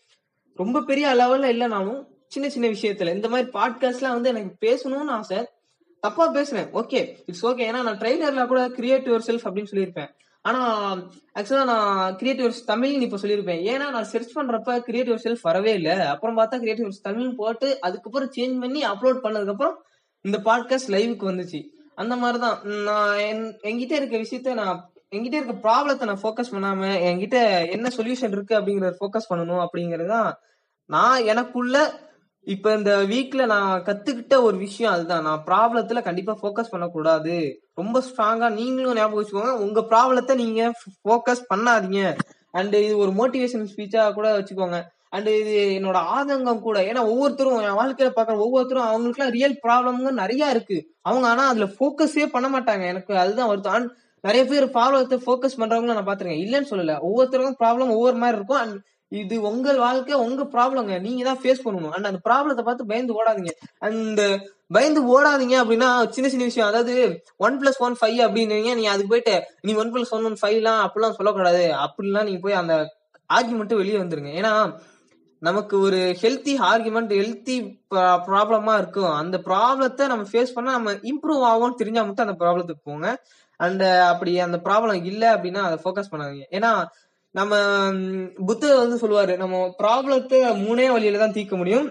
ரொம்ப 0.54 0.80
பெரிய 0.80 1.08
லெவல்ல 1.08 1.48
இல்லைனாலும் 1.48 2.06
சின்ன 2.26 2.48
சின்ன 2.48 2.68
விஷயத்துல. 2.68 3.14
இந்த 3.14 3.28
மாதிரி 3.28 3.48
பாட்காஸ்ட்லாம் 3.48 4.18
வந்து 4.18 4.28
எனக்கு 4.28 4.66
பேசணும்னு 4.66 5.08
ஆசை. 5.08 5.48
தப்பா 6.00 6.34
பேசுறேன். 6.34 6.68
ஓகே 6.74 7.16
இட்ஸ் 7.26 7.46
ஓகே 7.46 7.66
ஏன்னா 7.68 7.82
நான் 7.82 7.98
ட்ரைலர்ல 7.98 8.46
கூட 8.46 8.68
கிரியேட் 8.68 9.08
யுவர் 9.08 9.22
செல்ஃப் 9.26 9.46
அப்படின்னு 9.48 9.66
சொல்லியிருப்பேன். 9.70 10.08
ஆனா 10.42 10.92
ஆக்சுவலா 11.34 11.64
நான் 11.64 12.14
கிரியேட்டிவ்ஸ் 12.14 12.62
தமிழ்னு 12.66 13.00
இப்ப 13.00 13.16
சொல்லியிருப்பேன். 13.16 13.62
ஏன்னா 13.62 13.90
நான் 13.90 14.04
சர்ச் 14.04 14.36
பண்றப்ப 14.36 14.78
கிரியேட்டிவ் 14.78 15.16
செல்ஃப் 15.16 15.38
வரவே 15.42 15.72
இல்லை. 15.72 16.00
அப்புறம் 16.00 16.36
பார்த்தா 16.36 16.54
கிரியேட்டிவ்ஸ் 16.54 17.02
தமிழ் 17.02 17.34
போட்டு 17.36 17.80
அதுக்கப்புறம் 17.80 18.30
சேஞ்ச் 18.36 18.60
பண்ணி 18.60 18.84
அப்லோட் 18.84 19.18
பண்ணதுக்கு 19.22 19.50
அப்புறம் 19.50 19.82
இந்த 20.20 20.38
பாட்காஸ்ட் 20.38 20.90
லைவுக்கு 20.90 21.28
வந்துச்சு. 21.30 21.62
அந்த 21.94 22.16
மாதிரிதான். 22.16 22.62
நான் 22.62 23.18
என்- 23.18 23.56
என்கிட்ட 23.62 23.92
இருக்க 23.92 24.16
விஷயத்த 24.16 24.54
நான் 24.54 24.92
என்கிட்ட 25.16 25.34
இருக்க 25.34 25.52
ப்ராப்ளத்தை 25.52 26.04
நான் 26.04 26.20
ஃபோக்கஸ் 26.22 26.52
பண்ணாம 26.52 26.84
என்கிட்ட 26.86 27.68
என்ன 27.70 27.88
சொல்யூஷன் 27.96 28.30
இருக்கு 28.30 28.60
அப்படிங்கறத 28.60 28.94
ஃபோக்கஸ் 29.00 29.32
பண்ணணும் 29.34 29.66
அப்படிங்கறதுதான் 29.66 30.32
நான் 30.84 31.24
எனக்குள்ள 31.24 32.08
இப்ப 32.40 32.76
இந்த 32.76 32.98
வீக்ல 32.98 33.46
நான் 33.46 33.82
கத்துக்கிட்ட 33.82 34.42
ஒரு 34.42 34.56
விஷயம் 34.56 34.92
அதுதான். 34.92 35.22
நான் 35.22 35.44
ப்ராப்ளத்துல 35.46 36.02
கண்டிப்பா 36.02 36.38
ஃபோக்கஸ் 36.42 36.70
பண்ணக்கூடாது. 36.70 37.60
ரொம்ப 37.80 38.02
ஸ்ட்ராங்கா 38.06 38.48
நீங்களும் 38.60 38.98
ஞாபகம் 39.00 39.20
வச்சுக்கோங்க. 39.20 39.54
உங்க 39.66 39.80
ப்ராப்ளத்தை 39.92 40.34
நீங்க 40.44 40.62
ஃபோக்கஸ் 41.02 41.42
பண்ணாதீங்க. 41.52 42.02
அண்ட் 42.58 42.74
இது 42.84 42.94
ஒரு 43.04 43.12
மோட்டிவேஷன் 43.20 43.68
ஸ்பீச்சா 43.72 44.04
கூட 44.18 44.28
வச்சுக்கோங்க. 44.38 44.78
அண்ட் 45.16 45.28
இது 45.40 45.54
என்னோட 45.78 45.98
ஆதங்கம் 46.16 46.64
கூட. 46.66 46.78
ஏன்னா 46.90 47.02
ஒவ்வொருத்தரும் 47.12 47.62
என் 47.68 47.78
வாழ்க்கையில 47.80 48.10
பாக்குற 48.16 48.36
ஒவ்வொருத்தரும் 48.44 48.88
அவங்களுக்குலாம் 48.90 49.34
ரியல் 49.36 49.56
ப்ராப்ளம்ங்க 49.64 50.10
நிறைய 50.22 50.50
இருக்கு. 50.54 50.78
அவங்க 51.08 51.26
ஆனா 51.32 51.44
அதுல 51.52 51.66
ஃபோக்கஸே 51.76 52.26
பண்ண 52.34 52.48
மாட்டாங்க. 52.54 52.84
எனக்கு 52.92 53.12
அதுதான் 53.22 53.50
வருத்தம். 53.52 53.76
அண்ட் 53.78 53.90
நிறைய 54.24 54.42
பேர் 54.50 54.66
ப்ராப்ளத்தை 54.76 55.18
ஃபோக்கஸ் 55.26 55.58
பண்றவங்க 55.60 55.96
நான் 55.98 56.08
பாத்துருக்கேன் 56.08 56.44
இல்லைன்னு 56.44 56.70
சொல்லல. 56.72 56.94
ஒவ்வொருத்தருக்கும் 57.08 57.60
ப்ராப்ளம் 57.62 57.92
ஒவ்வொரு 57.96 58.16
மாதிரி 58.22 58.38
இருக்கும். 58.38 58.62
அண்ட் 58.62 58.76
இது 59.20 59.36
உங்கள் 59.50 59.78
வாழ்க்கை 59.84 60.16
உங்க 60.26 60.42
ப்ராப்ளம்ங்க 60.54 60.96
நீங்க 61.06 61.22
தான் 61.28 61.40
ஃபேஸ் 61.42 61.64
பண்ணணும். 61.64 61.94
அண்ட் 61.96 62.08
அந்த 62.10 62.20
ப்ராப்ளத்தை 62.28 62.64
பார்த்து 62.68 62.90
பயந்து 62.92 63.16
ஓடாதீங்க. 63.20 63.54
அந்த 63.88 64.22
பயந்து 64.70 65.00
ஓடாதீங்க 65.14 65.56
அப்படின்னா 65.62 65.88
சின்ன 66.14 66.28
சின்ன 66.32 66.44
விஷயம். 66.48 66.68
அதாவது 66.70 66.94
ஒன் 67.46 67.58
பிளஸ் 67.60 67.80
ஒன் 67.86 67.96
ஃபைவ் 68.00 68.18
அப்படின்னீங்க 68.26 68.74
நீ 68.80 68.84
அதுக்கு 68.92 69.12
போயிட்டு 69.12 69.34
நீ 69.62 69.74
ஒன் 69.74 69.92
பிளஸ் 69.94 70.14
ஒன் 70.16 70.26
ஒன் 70.30 70.38
ஃபைவ்லாம் 70.42 70.80
அப்படிலாம் 70.86 71.18
சொல்லக்கூடாது. 71.18 71.64
அப்படிலாம் 71.84 72.28
நீங்க 72.28 72.42
போய் 72.46 72.60
அந்த 72.62 72.74
ஆர்குமெண்ட் 73.30 73.74
வெளியே 73.80 73.98
வந்துருங்க. 74.02 74.32
ஏன்னா 74.40 74.52
நமக்கு 75.42 75.74
ஒரு 75.80 75.98
ஹெல்த்தி 76.22 76.54
ஆர்குமெண்ட் 76.70 77.12
ஹெல்த்தி 77.20 77.54
ப்ராப்ளமா 78.28 78.72
இருக்கும். 78.80 79.12
அந்த 79.20 79.36
ப்ராப்ளத்தை 79.46 80.06
நம்ம 80.06 80.24
ஃபேஸ் 80.32 80.56
பண்ணா 80.56 80.72
நம்ம 80.78 80.92
இம்ப்ரூவ் 81.12 81.44
ஆகும் 81.50 81.78
தெரிஞ்சா 81.82 82.02
மட்டும் 82.02 82.26
அந்த 82.26 82.36
ப்ராப்ளத்துக்கு 82.42 82.88
போங்க. 82.90 83.14
அண்ட் 83.60 83.82
அப்படி 83.82 84.32
அந்த 84.46 84.58
ப்ராப்ளம் 84.66 85.06
இல்ல 85.10 85.24
அப்படின்னா 85.36 85.62
அதை 85.68 85.78
ஃபோக்கஸ் 85.84 86.12
பண்ணாதீங்க. 86.12 86.44
ஏன்னா 86.56 86.72
நம்ம 87.34 87.54
புத்தர் 88.46 88.82
வந்து 88.82 88.96
சொல்லுவாரு 89.02 89.34
நம்ம 89.36 89.56
ப்ராப்ளத்தை 89.82 90.38
மூணே 90.66 90.86
வழியில 90.92 91.20
தான் 91.24 91.36
தீர்க்க 91.38 91.56
முடியும். 91.56 91.88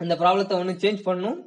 அந்த 0.00 0.14
ப்ராப்ளத்தை 0.20 0.54
ஒன்று 0.60 0.82
சேஞ்ச் 0.84 1.02
பண்ணும். 1.08 1.38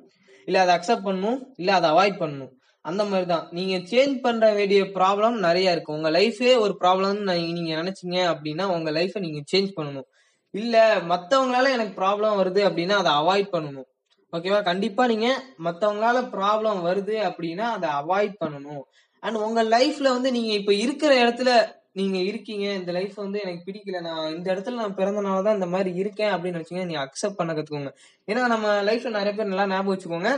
இல்ல 0.46 0.60
அதை 0.62 0.72
அக்செப்ட் 0.76 1.08
பண்ணணும் 1.08 1.40
இல்ல 1.56 1.74
அதை 1.74 1.90
அவாய்ட் 1.90 2.22
பண்ணணும். 2.22 2.52
அந்த 2.86 3.04
மாதிரி 3.04 3.26
தான் 3.26 3.48
நீங்க 3.52 3.76
சேஞ்ச் 3.92 4.16
பண்ற 4.22 4.54
வேண்டிய 4.54 4.84
ப்ராப்ளம் 4.84 5.38
நிறைய 5.38 5.72
இருக்கு. 5.72 5.94
உங்க 5.94 6.10
லைஃபே 6.12 6.58
ஒரு 6.58 6.78
ப்ராப்ளம் 6.80 7.22
நீங்க 7.56 7.72
நினைச்சீங்க 7.82 8.18
அப்படின்னா 8.34 8.64
உங்க 8.64 8.92
லைஃபை 8.92 9.20
நீங்க 9.20 9.42
சேஞ்ச் 9.54 9.72
பண்ணணும். 9.76 10.08
இல்ல 10.54 10.76
மத்தவங்களால 11.08 11.72
எனக்கு 11.72 12.02
ப்ராப்ளம் 12.02 12.38
வருது 12.42 12.62
அப்படின்னா 12.70 12.98
அதை 12.98 13.12
அவாய்ட் 13.12 13.50
பண்ணணும். 13.52 13.88
ஓகேவா 14.34 14.64
கண்டிப்பா 14.64 15.08
நீங்க 15.08 15.28
மத்தவங்களால 15.64 16.22
ப்ராப்ளம் 16.32 16.80
வருது 16.82 17.16
அப்படின்னா 17.30 17.66
அதை 17.78 17.90
அவாய்ட் 17.90 18.36
பண்ணணும். 18.40 18.84
அண்ட் 19.20 19.36
உங்க 19.36 19.64
லைஃப்ல 19.64 20.08
வந்து 20.12 20.32
நீங்க 20.32 20.54
இப்ப 20.54 20.74
இருக்கிற 20.74 21.12
இடத்துல 21.24 21.52
நீங்க 21.96 22.18
இருக்கீங்க 22.30 22.66
இந்த 22.80 22.92
லைஃப் 22.92 23.16
வந்து 23.16 23.40
எனக்கு 23.44 23.66
பிடிக்கல 23.68 24.00
நான் 24.08 24.34
இந்த 24.36 24.48
இடத்துல 24.54 24.80
நான் 24.82 24.98
பிறந்தனால 24.98 25.44
தான் 25.44 25.58
இந்த 25.60 25.68
மாதிரி 25.74 25.92
இருக்கேன் 26.02 26.34
அப்படின்னு 26.34 26.58
நினைச்சீங்க 26.58 26.84
நீங்க 26.86 27.02
அக்செப்ட் 27.04 27.40
பண்ண 27.40 27.52
கத்துக்கோங்க. 27.54 27.92
ஏன்னா 28.28 28.44
நம்ம 28.54 28.68
லைஃப்ல 28.84 29.12
நிறைய 29.18 29.34
பேர் 29.38 29.52
நல்லா 29.52 29.68
ஞாபகம் 29.68 29.94
வச்சுக்கோங்க. 29.94 30.32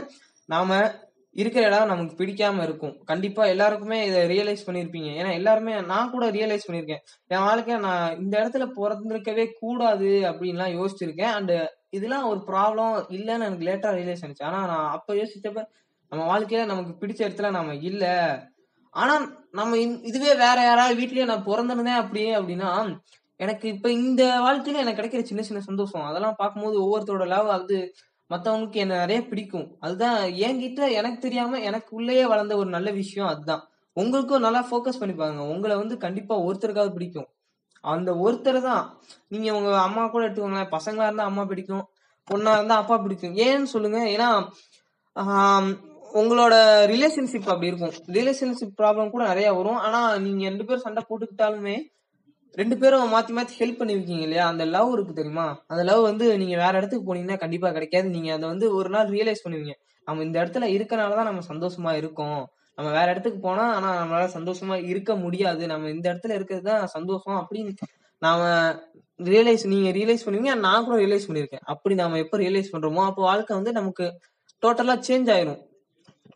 நாம 0.48 0.70
இருக்கிற 1.36 1.62
இடம் 1.66 1.90
நமக்கு 1.90 2.14
பிடிக்காம 2.20 2.62
இருக்கும். 2.62 2.94
கண்டிப்பா 3.04 3.42
எல்லாருக்குமே 3.46 3.98
இதை 4.06 4.20
ரியலைஸ் 4.30 4.66
பண்ணிருப்பீங்க. 4.68 5.10
ஏன்னா 5.18 5.32
எல்லாருமே 5.32 5.74
நான் 5.90 6.10
கூட 6.10 6.26
ரியலைஸ் 6.30 6.66
பண்ணிருக்கேன். 6.68 7.02
என் 7.30 7.44
வாழ்க்கைய 7.48 7.78
நான் 7.80 8.16
இந்த 8.18 8.34
இடத்துல 8.40 8.66
பிறந்திருக்கவே 8.78 9.46
கூடாது 9.60 10.10
அப்படின்லாம் 10.30 10.74
யோசிச்சிருக்கேன். 10.78 11.34
அண்ட் 11.34 11.54
இதெல்லாம் 11.90 12.26
ஒரு 12.28 12.40
ப்ராப்ளம் 12.48 12.94
இல்லைன்னு 13.18 13.46
எனக்கு 13.48 13.68
லேட்டா 13.68 13.90
ரியலைஸ் 13.98 14.24
ஆனிச்சு. 14.24 14.48
ஆனா 14.50 14.60
நான் 14.72 14.88
அப்ப 14.96 15.14
யோசிச்சப்ப 15.14 15.62
நம்ம 16.12 16.22
வாழ்க்கையில 16.32 16.66
நமக்கு 16.66 16.94
பிடிச்ச 17.00 17.20
இடத்துல 17.26 17.50
நம்ம 17.50 17.74
இல்ல. 17.84 18.04
ஆனா 18.94 19.14
நம்ம 19.50 19.78
இதுவே 19.78 20.34
வேற 20.34 20.58
யாராவது 20.62 20.94
வீட்லயே 21.00 21.24
நான் 21.24 21.46
பிறந்திருந்தேன் 21.46 22.00
அப்படியே 22.02 22.30
அப்படின்னா 22.36 22.70
எனக்கு 23.40 23.68
இப்ப 23.68 23.90
இந்த 23.90 24.22
வாழ்க்கையில 24.40 24.82
எனக்கு 24.84 25.00
கிடைக்கிற 25.02 25.22
சின்ன 25.22 25.42
சின்ன 25.42 25.60
சந்தோஷம். 25.60 26.04
அதெல்லாம் 26.04 26.38
பார்க்கும்போது 26.38 26.76
ஒவ்வொருத்தரோட 26.84 27.26
லவ் 27.26 27.48
அது 27.48 27.76
மத்தவங்களுக்கு 28.30 28.74
என்ன 28.74 28.98
நிறைய 28.98 29.20
பிடிக்கும். 29.26 29.66
அதுதான் 29.80 30.16
என்கிட்ட 30.46 30.90
எனக்கு 30.90 31.18
தெரியாம 31.18 31.60
எனக்கு 31.60 31.90
உள்ளேயே 31.96 32.26
வளர்ந்த 32.26 32.56
ஒரு 32.56 32.68
நல்ல 32.68 32.90
விஷயம் 32.90 33.28
அதுதான். 33.28 33.62
உங்களுக்கும் 33.96 34.40
நல்லா 34.40 34.62
ஃபோக்கஸ் 34.70 35.00
பண்ணி 35.00 35.14
பாருங்க. 35.14 35.42
உங்களை 35.54 35.76
வந்து 35.76 35.96
கண்டிப்பா 35.96 36.34
ஒருத்தருக்காவது 36.38 36.92
பிடிக்கும். 36.92 37.28
அந்த 37.84 38.10
ஒருத்தர் 38.12 38.60
தான் 38.60 38.84
நீங்க 39.28 39.48
உங்க 39.54 39.70
அம்மா 39.80 40.06
கூட 40.06 40.28
எடுத்துக்கோங்களேன். 40.28 40.74
பசங்களா 40.76 41.08
இருந்தா 41.08 41.24
அம்மா 41.24 41.44
பிடிக்கும். 41.44 41.84
பொண்ணா 42.28 42.52
இருந்தா 42.56 42.76
அப்பா 42.76 42.96
பிடிக்கும். 42.98 43.36
ஏன்னு 43.36 43.68
சொல்லுங்க. 43.74 44.00
ஏன்னா 44.14 44.28
உங்களோட 46.14 46.54
ரிலேஷன்ஷிப் 46.86 47.48
அப்படி 47.48 47.66
இருக்கும். 47.66 47.94
ரிலேஷன்ஷிப் 48.12 48.76
ப்ராப்ளம் 48.78 49.10
கூட 49.10 49.26
நிறைய 49.26 49.52
வரும். 49.52 49.76
ஆனா 49.76 50.16
நீங்க 50.16 50.48
ரெண்டு 50.48 50.64
பேரும் 50.64 50.82
சண்டை 50.82 51.02
போட்டுக்கிட்டாலுமே 51.08 51.76
ரெண்டு 52.54 52.78
பேரும் 52.78 53.12
மாத்தி 53.12 53.32
மாத்தி 53.36 53.54
ஹெல்ப் 53.58 53.80
பண்ணிருக்கீங்க 53.80 54.20
இல்லையா? 54.20 54.46
அந்த 54.46 54.64
லவ் 54.64 54.92
இருக்கு 54.92 55.12
தெரியுமா? 55.12 55.64
அந்த 55.66 55.84
லவ் 55.84 56.02
வந்து 56.02 56.38
நீங்க 56.38 56.56
வேற 56.56 56.78
இடத்துக்கு 56.78 57.14
போனீங்கன்னா 57.14 57.38
கண்டிப்பா 57.38 57.70
கிடைக்காது. 57.70 58.08
நீங்க 58.08 58.32
அதை 58.32 58.48
வந்து 58.48 58.74
ஒரு 58.74 58.88
நாள் 58.88 59.08
ரியலைஸ் 59.08 59.44
பண்ணுவீங்க. 59.44 59.72
நம்ம 60.04 60.22
இந்த 60.22 60.44
இடத்துல 60.44 60.66
இருக்கனாலதான் 60.76 61.24
நம்ம 61.24 61.40
சந்தோஷமா 61.48 61.96
இருக்கோம். 61.96 62.50
நம்ம 62.74 62.90
வேற 62.90 63.10
இடத்துக்கு 63.10 63.38
போனா 63.38 63.74
ஆனா 63.74 64.04
நம்மளால 64.04 64.28
சந்தோஷமா 64.34 64.84
இருக்க 64.84 65.16
முடியாது. 65.16 65.66
நம்ம 65.66 65.90
இந்த 65.90 66.14
இடத்துல 66.14 66.34
இருக்கிறது 66.34 66.62
தான் 66.62 66.86
சந்தோஷம் 66.86 67.38
அப்படின்னு 67.42 67.72
நாம 68.18 68.42
ரியலைஸ் 69.20 69.66
நீங்க 69.66 69.88
ரியலைஸ் 69.90 70.24
பண்ணுவீங்க. 70.26 70.54
நான் 70.54 70.84
கூட 70.84 70.96
ரியலைஸ் 71.02 71.28
பண்ணிருக்கேன் 71.28 71.64
அப்படி 71.64 71.94
நாம 71.94 72.18
எப்ப 72.18 72.38
ரியலைஸ் 72.38 72.72
பண்றோமோ 72.72 73.04
அப்போ 73.04 73.22
வாழ்க்கை 73.22 73.56
வந்து 73.56 73.72
நமக்கு 73.72 74.20
டோட்டலா 74.62 74.94
சேஞ்ச் 75.08 75.28
ஆயிரும். 75.36 75.60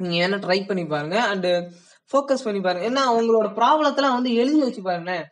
நீங்க 0.00 0.16
என்ன 0.26 0.36
ட்ரை 0.46 0.58
பண்ணி 0.66 0.84
பாருங்க. 0.86 1.18
அண்ட் 1.32 1.48
ஃபோக்கஸ் 2.12 2.44
பண்ணி 2.46 2.60
பாருங்க. 2.60 2.84
ஏன்னா 2.90 3.02
உங்களோட 3.18 3.48
ப்ராப்ளத்தெல்லாம் 3.60 4.16
வந்து 4.18 4.32
எழுதி 4.34 4.60
வச்சு 4.66 4.82
பாருங்களேன். 4.82 5.24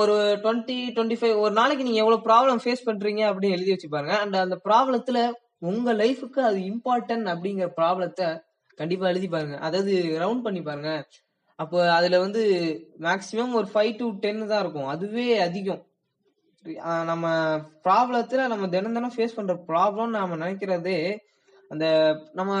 ஒரு 0.00 0.14
டுவெண்ட்டி 0.44 0.76
டுவெண்ட்டி 0.96 1.18
ஃபைவ் 1.20 1.36
ஒரு 1.44 1.54
நாளைக்கு 1.60 1.86
நீங்க 1.86 2.00
எவ்வளவு 2.02 2.26
ப்ராப்ளம் 2.28 2.60
ஃபேஸ் 2.64 2.86
பண்றீங்க 2.88 3.22
அப்படின்னு 3.30 3.56
எழுதி 3.58 3.70
வச்சு 3.74 3.88
பாருங்க. 3.88 4.14
அண்ட் 4.22 4.36
அந்த 4.44 4.56
ப்ராப்ளத்துல 4.68 5.18
உங்க 5.70 5.90
லைஃபுக்கு 6.02 6.40
அது 6.48 6.58
இம்பார்ட்டன்ட் 6.72 7.28
அப்படிங்கிற 7.32 7.68
ப்ராப்ளத்தை 7.78 8.26
கண்டிப்பா 8.78 9.06
எழுதி 9.12 9.28
பாருங்க. 9.28 9.56
அதாவது 9.66 9.92
ரவுண்ட் 10.22 10.44
பண்ணி 10.46 10.62
பாருங்க. 10.62 10.92
அப்போ 11.58 11.78
அதுல 11.96 12.18
வந்து 12.18 12.42
மேக்சிமம் 13.00 13.52
ஒரு 13.58 13.68
ஃபைவ் 13.72 13.92
டு 13.98 14.06
டென் 14.24 14.46
தான் 14.52 14.62
இருக்கும். 14.64 14.88
அதுவே 14.94 15.26
அதிகம். 15.38 15.82
நம்ம 17.10 17.26
ப்ராப்ளத்துல 17.86 18.46
நம்ம 18.52 18.68
தினம் 18.68 18.96
தினம் 18.96 19.14
ஃபேஸ் 19.16 19.36
பண்ற 19.38 19.54
ப்ராப்ளம் 19.70 20.14
நாம 20.18 20.36
நினைக்கிறதே 20.36 20.98
அந்த 21.68 22.16
நம்ம 22.32 22.52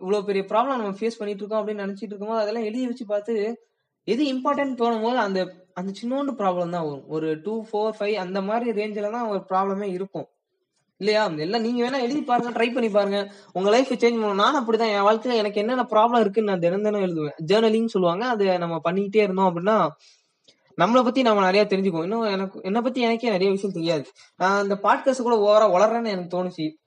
இவ்வளவு 0.00 0.24
பெரிய 0.24 0.44
ப்ராப்ளம் 0.48 0.76
நம்ம 0.76 0.90
ஃபேஸ் 0.90 1.18
பண்ணிட்டு 1.18 1.44
இருக்கோம் 1.44 1.66
அப்படின்னு 1.66 1.86
நினைச்சிட்டு 1.86 2.10
இருக்கும்போது 2.10 2.40
அதெல்லாம் 2.40 2.62
எழுதி 2.62 2.86
வச்சு 2.86 3.06
பார்த்து 3.06 3.64
எது 4.04 4.24
இம்பார்ட்டன்ட் 4.24 4.76
தோணும் 4.76 5.02
போது 5.02 5.18
அந்த 5.18 5.68
அந்த 5.72 5.92
சின்னோண்டு 6.02 6.36
ப்ராப்ளம் 6.36 6.70
தான் 6.70 6.84
வரும். 6.84 7.08
ஒரு 7.08 7.40
டூ 7.42 7.64
ஃபோர் 7.72 7.90
ஃபைவ் 7.98 8.12
அந்த 8.12 8.42
மாதிரி 8.42 8.84
ரேஞ்சில 8.84 9.10
தான் 9.10 9.26
ஒரு 9.26 9.44
ப்ராப்ளமே 9.50 9.82
இருக்கும். 9.82 10.28
இல்லையா? 10.96 11.30
எல்லாம் 11.36 11.60
நீங்க 11.60 11.90
வேணா 11.90 12.00
எழுதி 12.00 12.22
பாருங்க 12.22 12.50
ட்ரை 12.50 12.72
பண்ணி 12.72 12.88
பாருங்க. 12.88 13.32
உங்க 13.52 13.70
லைஃப் 13.70 13.92
சேஞ்ச் 13.92 14.16
பண்ணணும் 14.16 14.34
நான் 14.34 14.66
அப்படிதான். 14.66 14.94
என் 14.94 15.02
வாழ்க்கையில 15.02 15.36
எனக்கு 15.36 15.60
என்னென்ன 15.60 15.86
ப்ராப்ளம் 15.90 16.20
இருக்குன்னு 16.20 16.50
நான் 16.50 16.60
தினம் 16.60 16.82
தினம் 16.82 17.00
எழுதுவேன். 17.00 17.32
ஜேர்னலிங் 17.46 17.86
சொல்லுவாங்க. 17.86 18.26
அது 18.26 18.58
நம்ம 18.58 18.80
பண்ணிக்கிட்டே 18.84 19.16
இருந்தோம் 19.16 19.56
அப்படின்னா 19.56 19.88
நம்மளை 20.78 21.04
பத்தி 21.04 21.22
நம்ம 21.22 21.50
நிறைய 21.50 21.66
தெரிஞ்சுக்குவோம். 21.68 22.02
இன்னும் 22.02 22.20
எனக்கு 22.20 22.60
என்னை 22.62 22.80
பத்தி 22.80 23.00
எனக்கே 23.00 23.30
நிறைய 23.30 23.50
விஷயம் 23.50 23.74
தெரியாது. 23.74 24.04
நான் 24.36 24.60
அந்த 24.60 24.74
பாட்காஸ்ட் 24.82 25.22
கூட 25.22 25.36
ஓவரா 25.36 25.78
வளர்றேன்னு 25.78 26.06
எனக்கு 26.06 26.44
தோணுச்சு. 26.44 26.79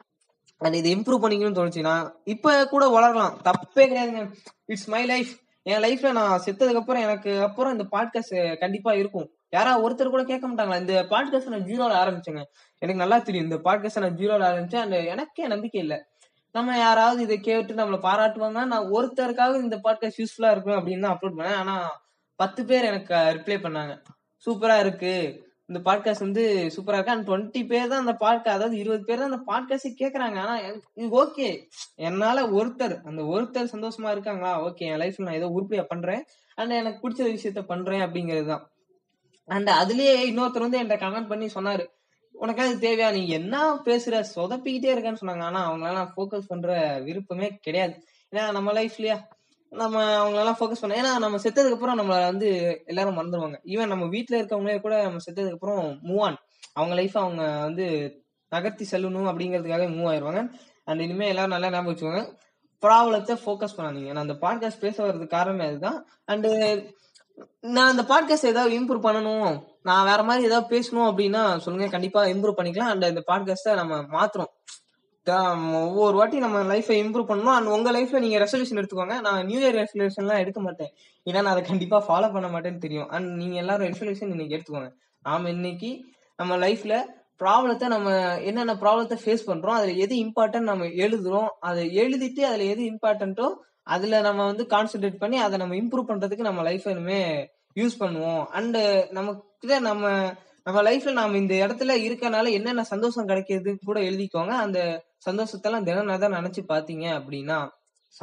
அண்ட் 0.63 0.75
இதை 0.75 0.95
இம்ப்ரூவ் 0.95 1.23
பண்ணிக்கணும்னு 1.23 1.59
தோணுச்சுன்னா 1.59 2.11
இப்ப 2.23 2.67
கூட 2.67 2.99
வளரலாம். 2.99 3.33
தப்பே 3.43 3.79
கிடையாதுங்க. 3.79 4.33
இட்ஸ் 4.65 4.87
மை 4.87 5.05
லைஃப் 5.05 5.27
என் 5.61 5.81
லைஃப்ல 5.81 6.11
நான் 6.11 6.41
செத்ததுக்கு 6.45 6.73
அப்புறம் 6.73 7.01
எனக்கு 7.01 7.41
அப்புறம் 7.41 7.71
இந்த 7.71 7.83
பாட்காஸ்ட் 7.91 8.59
கண்டிப்பா 8.59 8.93
இருக்கும். 8.93 9.29
யாரா 9.49 9.83
ஒருத்தர் 9.83 10.09
கூட 10.09 10.23
கேட்க 10.23 10.49
மாட்டாங்களா? 10.49 10.79
இந்த 10.79 11.05
பாட்காஸ்ட் 11.09 11.47
நான் 11.47 11.65
ஜீரோல 11.65 11.95
ஆரம்பிச்சேங்க. 11.95 12.43
எனக்கு 12.77 13.01
நல்லா 13.01 13.17
தெரியும். 13.17 13.49
இந்த 13.49 13.71
பாட்காஸ்ட் 13.71 13.99
நான் 13.99 14.15
ஜீரோல 14.15 14.45
ஆரம்பிச்சேன் 14.45 14.79
அண்ட் 14.79 14.91
எனக்கே 14.91 15.47
நம்பிக்கை 15.47 15.81
இல்லை. 15.81 16.03
நம்ம 16.51 16.77
யாராவது 16.77 17.21
இதை 17.21 17.39
கேட்டு 17.39 17.73
நம்மள 17.73 17.97
பாராட்டுவாங்க 18.01 18.65
நான் 18.65 18.91
ஒருத்தருக்காக 18.91 19.55
இந்த 19.55 19.79
பாட்காஸ்ட் 19.83 20.23
யூஸ்ஃபுல்லா 20.23 20.51
இருக்கும் 20.51 20.73
அப்படின்னு 20.73 21.01
தான் 21.01 21.17
அப்லோட் 21.17 21.39
பண்ணேன். 21.39 21.55
ஆனா 21.55 22.01
பத்து 22.35 22.65
பேர் 22.65 22.83
எனக்கு 22.83 23.13
ரிப்ளை 23.13 23.57
பண்ணாங்க. 23.61 24.03
சூப்பரா 24.45 24.79
இருக்கு. 24.79 25.47
இந்த 25.65 25.79
பாட்காஸ்ட் 25.85 26.25
வந்து 26.27 26.43
சூப்பரா 26.75 26.93
இருக்கு. 26.93 27.11
அண்ட் 27.11 27.27
டுவெண்ட்டி 27.27 27.67
பேர் 27.67 27.87
தான் 27.87 28.05
அந்த 28.05 28.15
பாட்காஸ்ட் 28.19 28.55
அதாவது 28.55 28.77
இருபது 28.77 29.03
பேர் 29.03 29.21
தான் 29.23 29.31
அந்த 29.31 29.41
பாட்காஸ்ட் 29.51 30.01
கேக்குறாங்க. 30.01 30.37
ஆனா 30.43 30.55
ஓகே 31.21 31.47
என்னால 31.95 32.41
ஒருத்தர் 32.47 32.95
அந்த 33.03 33.21
ஒருத்தர் 33.33 33.73
சந்தோஷமா 33.75 34.11
இருக்காங்களா? 34.11 34.51
ஓகே 34.65 34.85
என் 34.91 34.99
லைஃப்ல 34.99 35.21
நான் 35.21 35.33
ஏதோ 35.33 35.47
உருப்படியா 35.47 35.83
பண்றேன். 35.83 36.23
அண்ட் 36.55 36.71
எனக்கு 36.71 37.09
பிடிச்ச 37.09 37.21
விஷயத்த 37.35 37.61
பண்றேன் 37.61 38.01
அப்படிங்கிறது 38.01 38.45
தான். 38.45 38.71
அண்ட் 39.45 39.69
அதுலயே 39.69 40.13
இன்னொருத்தர் 40.29 40.65
வந்து 40.65 40.81
என்கிட்ட 40.83 40.99
கமெண்ட் 41.05 41.27
பண்ணி 41.27 41.45
சொன்னாரு. 41.55 41.85
உனக்கு 42.31 42.61
அது 42.63 42.75
தேவையா? 42.77 43.11
நீ 43.11 43.27
என்ன 43.27 43.75
பேசுற? 43.85 44.15
சொதப்பிக்கிட்டே 44.35 44.91
இருக்கேன்னு 44.93 45.21
சொன்னாங்க. 45.21 45.43
ஆனா 45.43 45.61
அவங்களால 45.71 46.07
ஃபோக்கஸ் 46.13 46.47
பண்ற 46.47 46.99
விருப்பமே 47.03 47.49
கிடையாது. 47.61 47.95
ஏன்னா 48.31 48.51
நம்ம 48.51 48.73
லைஃப்லயா 48.73 49.17
நம்ம 49.73 50.03
அவங்களெல்லாம் 50.23 50.59
ஃபோக்கஸ் 50.59 50.81
பண்ண 50.81 50.95
ஏன்னா 51.01 51.19
நம்ம 51.19 51.37
செத்ததுக்கு 51.37 51.73
அப்புறம் 51.73 51.99
நம்மள 51.99 52.23
வந்து 52.23 52.81
எல்லாரும் 52.85 53.17
மறந்துடுவாங்க 53.17 53.57
ஈவன் 53.65 53.87
நம்ம 53.87 54.05
வீட்டுல 54.05 54.37
இருக்கவங்களே 54.39 54.81
கூட 54.81 55.01
நம்ம 55.01 55.17
செத்ததுக்கு 55.31 55.53
அப்புறம் 55.53 55.99
மூவ் 56.03 56.21
ஆன் 56.21 56.37
அவங்க 56.73 56.95
லைஃப் 56.95 57.17
அவங்க 57.17 57.59
வந்து 57.59 57.85
நகர்த்தி 58.49 58.87
செல்லணும் 58.91 59.29
அப்படிங்கிறதுக்காக 59.31 59.85
மூவ் 59.89 60.09
ஆயிருவாங்க. 60.11 60.41
அண்ட் 60.85 60.99
இனிமே 60.99 61.27
எல்லாரும் 61.27 61.51
நல்லா 61.51 61.69
ஞாபகம் 61.69 61.93
வச்சுக்கோங்க. 61.93 62.21
ப்ராப்ளத்தை 62.81 63.35
ஃபோக்கஸ் 63.45 63.75
பண்ணாதீங்க. 63.77 64.11
நான் 64.11 64.25
அந்த 64.27 64.33
பாட்காஸ்ட் 64.33 64.79
பேச 64.79 65.07
வர்றது 65.07 65.27
காரணமே 65.27 65.65
அதுதான். 65.65 66.07
அண்டு 66.31 66.49
நான் 67.59 67.97
அந்த 67.97 68.03
பாட்காஸ்ட் 68.03 68.45
ஏதாவது 68.45 68.79
இம்ப்ரூவ் 68.79 69.05
பண்ணணும் 69.05 69.63
நான் 69.81 70.05
வேற 70.05 70.23
மாதிரி 70.23 70.45
ஏதாவது 70.45 70.79
பேசணும் 70.79 71.09
அப்படின்னா 71.11 71.57
சொல்லுங்க. 71.57 71.89
கண்டிப்பா 71.89 72.23
இம்ப்ரூவ் 72.23 72.57
பண்ணிக்கலாம். 72.57 72.91
அண்ட் 72.93 73.03
இந்த 73.03 73.23
பாட்காஸ்ட்டை 73.27 73.73
நம்ம 73.73 73.95
மாத்துறோம் 73.95 74.51
ஒவ்வொரு 75.27 76.15
வாட்டி 76.17 76.37
நம்ம 76.37 76.63
லைஃபை 76.63 76.95
இம்ப்ரூவ் 77.03 77.29
பண்ணணும் 77.29 77.55
அண்ட் 77.57 77.69
உங்க 77.75 77.91
லைஃப்ல 77.91 78.19
நீங்க 78.19 78.37
ரெசல்யூஷன் 78.43 78.79
எடுத்துக்கோங்க. 78.81 79.21
நான் 79.21 79.45
நியூ 79.45 79.59
இயர் 79.59 79.77
ரெசல்யூஷன்லாம் 79.81 80.41
எடுக்க 80.43 80.61
மாட்டேன். 80.61 80.91
ஏன்னா 81.25 81.39
நான் 81.41 81.53
அதை 81.55 81.63
கண்டிப்பா 81.63 81.97
ஃபாலோ 82.07 82.29
பண்ண 82.33 82.47
மாட்டேன்னு 82.55 82.77
தெரியும். 82.77 83.09
அண்ட் 83.09 83.29
நீங்க 83.41 83.55
எல்லாரும் 83.55 83.87
ரெசல்யூஷன் 83.87 84.33
இன்னைக்கு 84.35 84.55
எடுத்துக்கோங்க. 84.57 84.91
நாம 85.21 85.49
இன்னைக்கு 85.49 85.91
நம்ம 86.35 86.57
லைஃப்ல 86.57 86.95
ப்ராப்ளத்தை 87.43 87.87
நம்ம 87.87 88.09
என்னென்ன 88.39 88.73
ப்ராப்ளத்தை 88.81 89.17
ஃபேஸ் 89.23 89.47
பண்றோம் 89.47 89.77
அதுல 89.77 89.93
எது 90.05 90.15
இம்பார்ட்டன்ட் 90.25 90.71
நம்ம 90.71 90.85
எழுதுறோம் 91.05 91.49
அதை 91.59 91.83
எழுதிட்டு 92.03 92.41
அதுல 92.49 92.63
எது 92.63 92.83
இம்பார்ட்டன்ட்டோ 92.93 93.47
அதுல 93.83 94.19
நம்ம 94.21 94.45
வந்து 94.45 94.63
கான்சென்ட்ரேட் 94.69 95.21
பண்ணி 95.23 95.37
அதை 95.37 95.57
நம்ம 95.57 95.75
இம்ப்ரூவ் 95.75 96.09
பண்றதுக்கு 96.11 96.47
நம்ம 96.49 96.61
லைஃப் 96.61 96.87
இனிமே 96.87 97.21
யூஸ் 97.75 97.95
பண்ணுவோம். 97.99 98.43
அண்ட் 98.45 98.77
நமக்கு 99.11 99.79
நம்ம 99.89 100.11
நம்ம 100.63 100.81
லைஃப்ல 100.81 101.11
நாம 101.11 101.37
இந்த 101.37 101.55
இடத்துல 101.55 101.91
இருக்கனால 101.91 102.51
என்னென்ன 102.51 102.83
சந்தோஷம் 102.83 103.25
கிடைக்கிறது 103.25 103.77
கூட 103.85 103.99
எழுதிக்கோங்க. 103.99 104.47
அந்த 104.47 105.05
சந்தோஷத்தெல்லாம் 105.29 105.83
தினம் 105.83 106.19
தான் 106.19 106.33
நினைச்சு 106.33 106.71
பாத்தீங்க 106.71 107.21
அப்படின்னா 107.21 107.69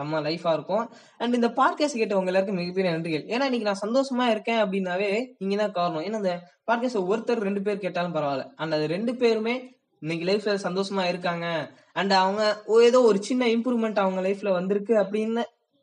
செம்ம 0.01 0.21
லைஃபா 0.23 0.53
இருக்கும். 0.53 0.93
அண்ட் 1.19 1.35
இந்த 1.35 1.49
பாட்காஸ்ட் 1.49 1.93
கேட்ட 1.93 2.19
உங்க 2.19 2.27
எல்லாருக்கும் 2.27 2.57
மிகப்பெரிய 2.57 2.95
நன்றிகள். 2.95 3.23
ஏன்னா 3.23 3.53
இன்னைக்கு 3.53 3.63
நான் 3.63 3.81
சந்தோஷமா 3.81 4.31
இருக்கேன் 4.31 4.63
அப்படின்னாவே 4.63 5.27
நீங்க 5.39 5.57
தான் 5.57 5.73
காரணம். 5.73 6.03
ஏன்னா 6.03 6.17
இந்த 6.17 6.51
பாட்காஸ்ட் 6.73 7.13
ஒருத்தர் 7.13 7.41
ரெண்டு 7.41 7.63
பேர் 7.63 7.79
கேட்டாலும் 7.79 8.15
பரவாயில்ல. 8.15 8.51
அண்ட் 8.57 8.73
அது 8.73 8.87
ரெண்டு 8.87 9.17
பேருமே 9.17 9.79
இன்னைக்கு 10.01 10.27
லைஃப்ல 10.27 10.55
சந்தோஷமா 10.55 11.09
இருக்காங்க. 11.09 11.71
அண்ட் 11.93 12.13
அவங்க 12.13 12.63
ஓ- 12.67 12.81
ஏதோ 12.81 13.03
ஒரு 13.03 13.23
சின்ன 13.23 13.47
இம்ப்ரூவ்மெண்ட் 13.47 13.99
அவங்க 13.99 14.21
லைஃப்ல 14.21 14.53
வந்திருக்கு 14.53 14.95
அப்படின்னு 14.95 15.43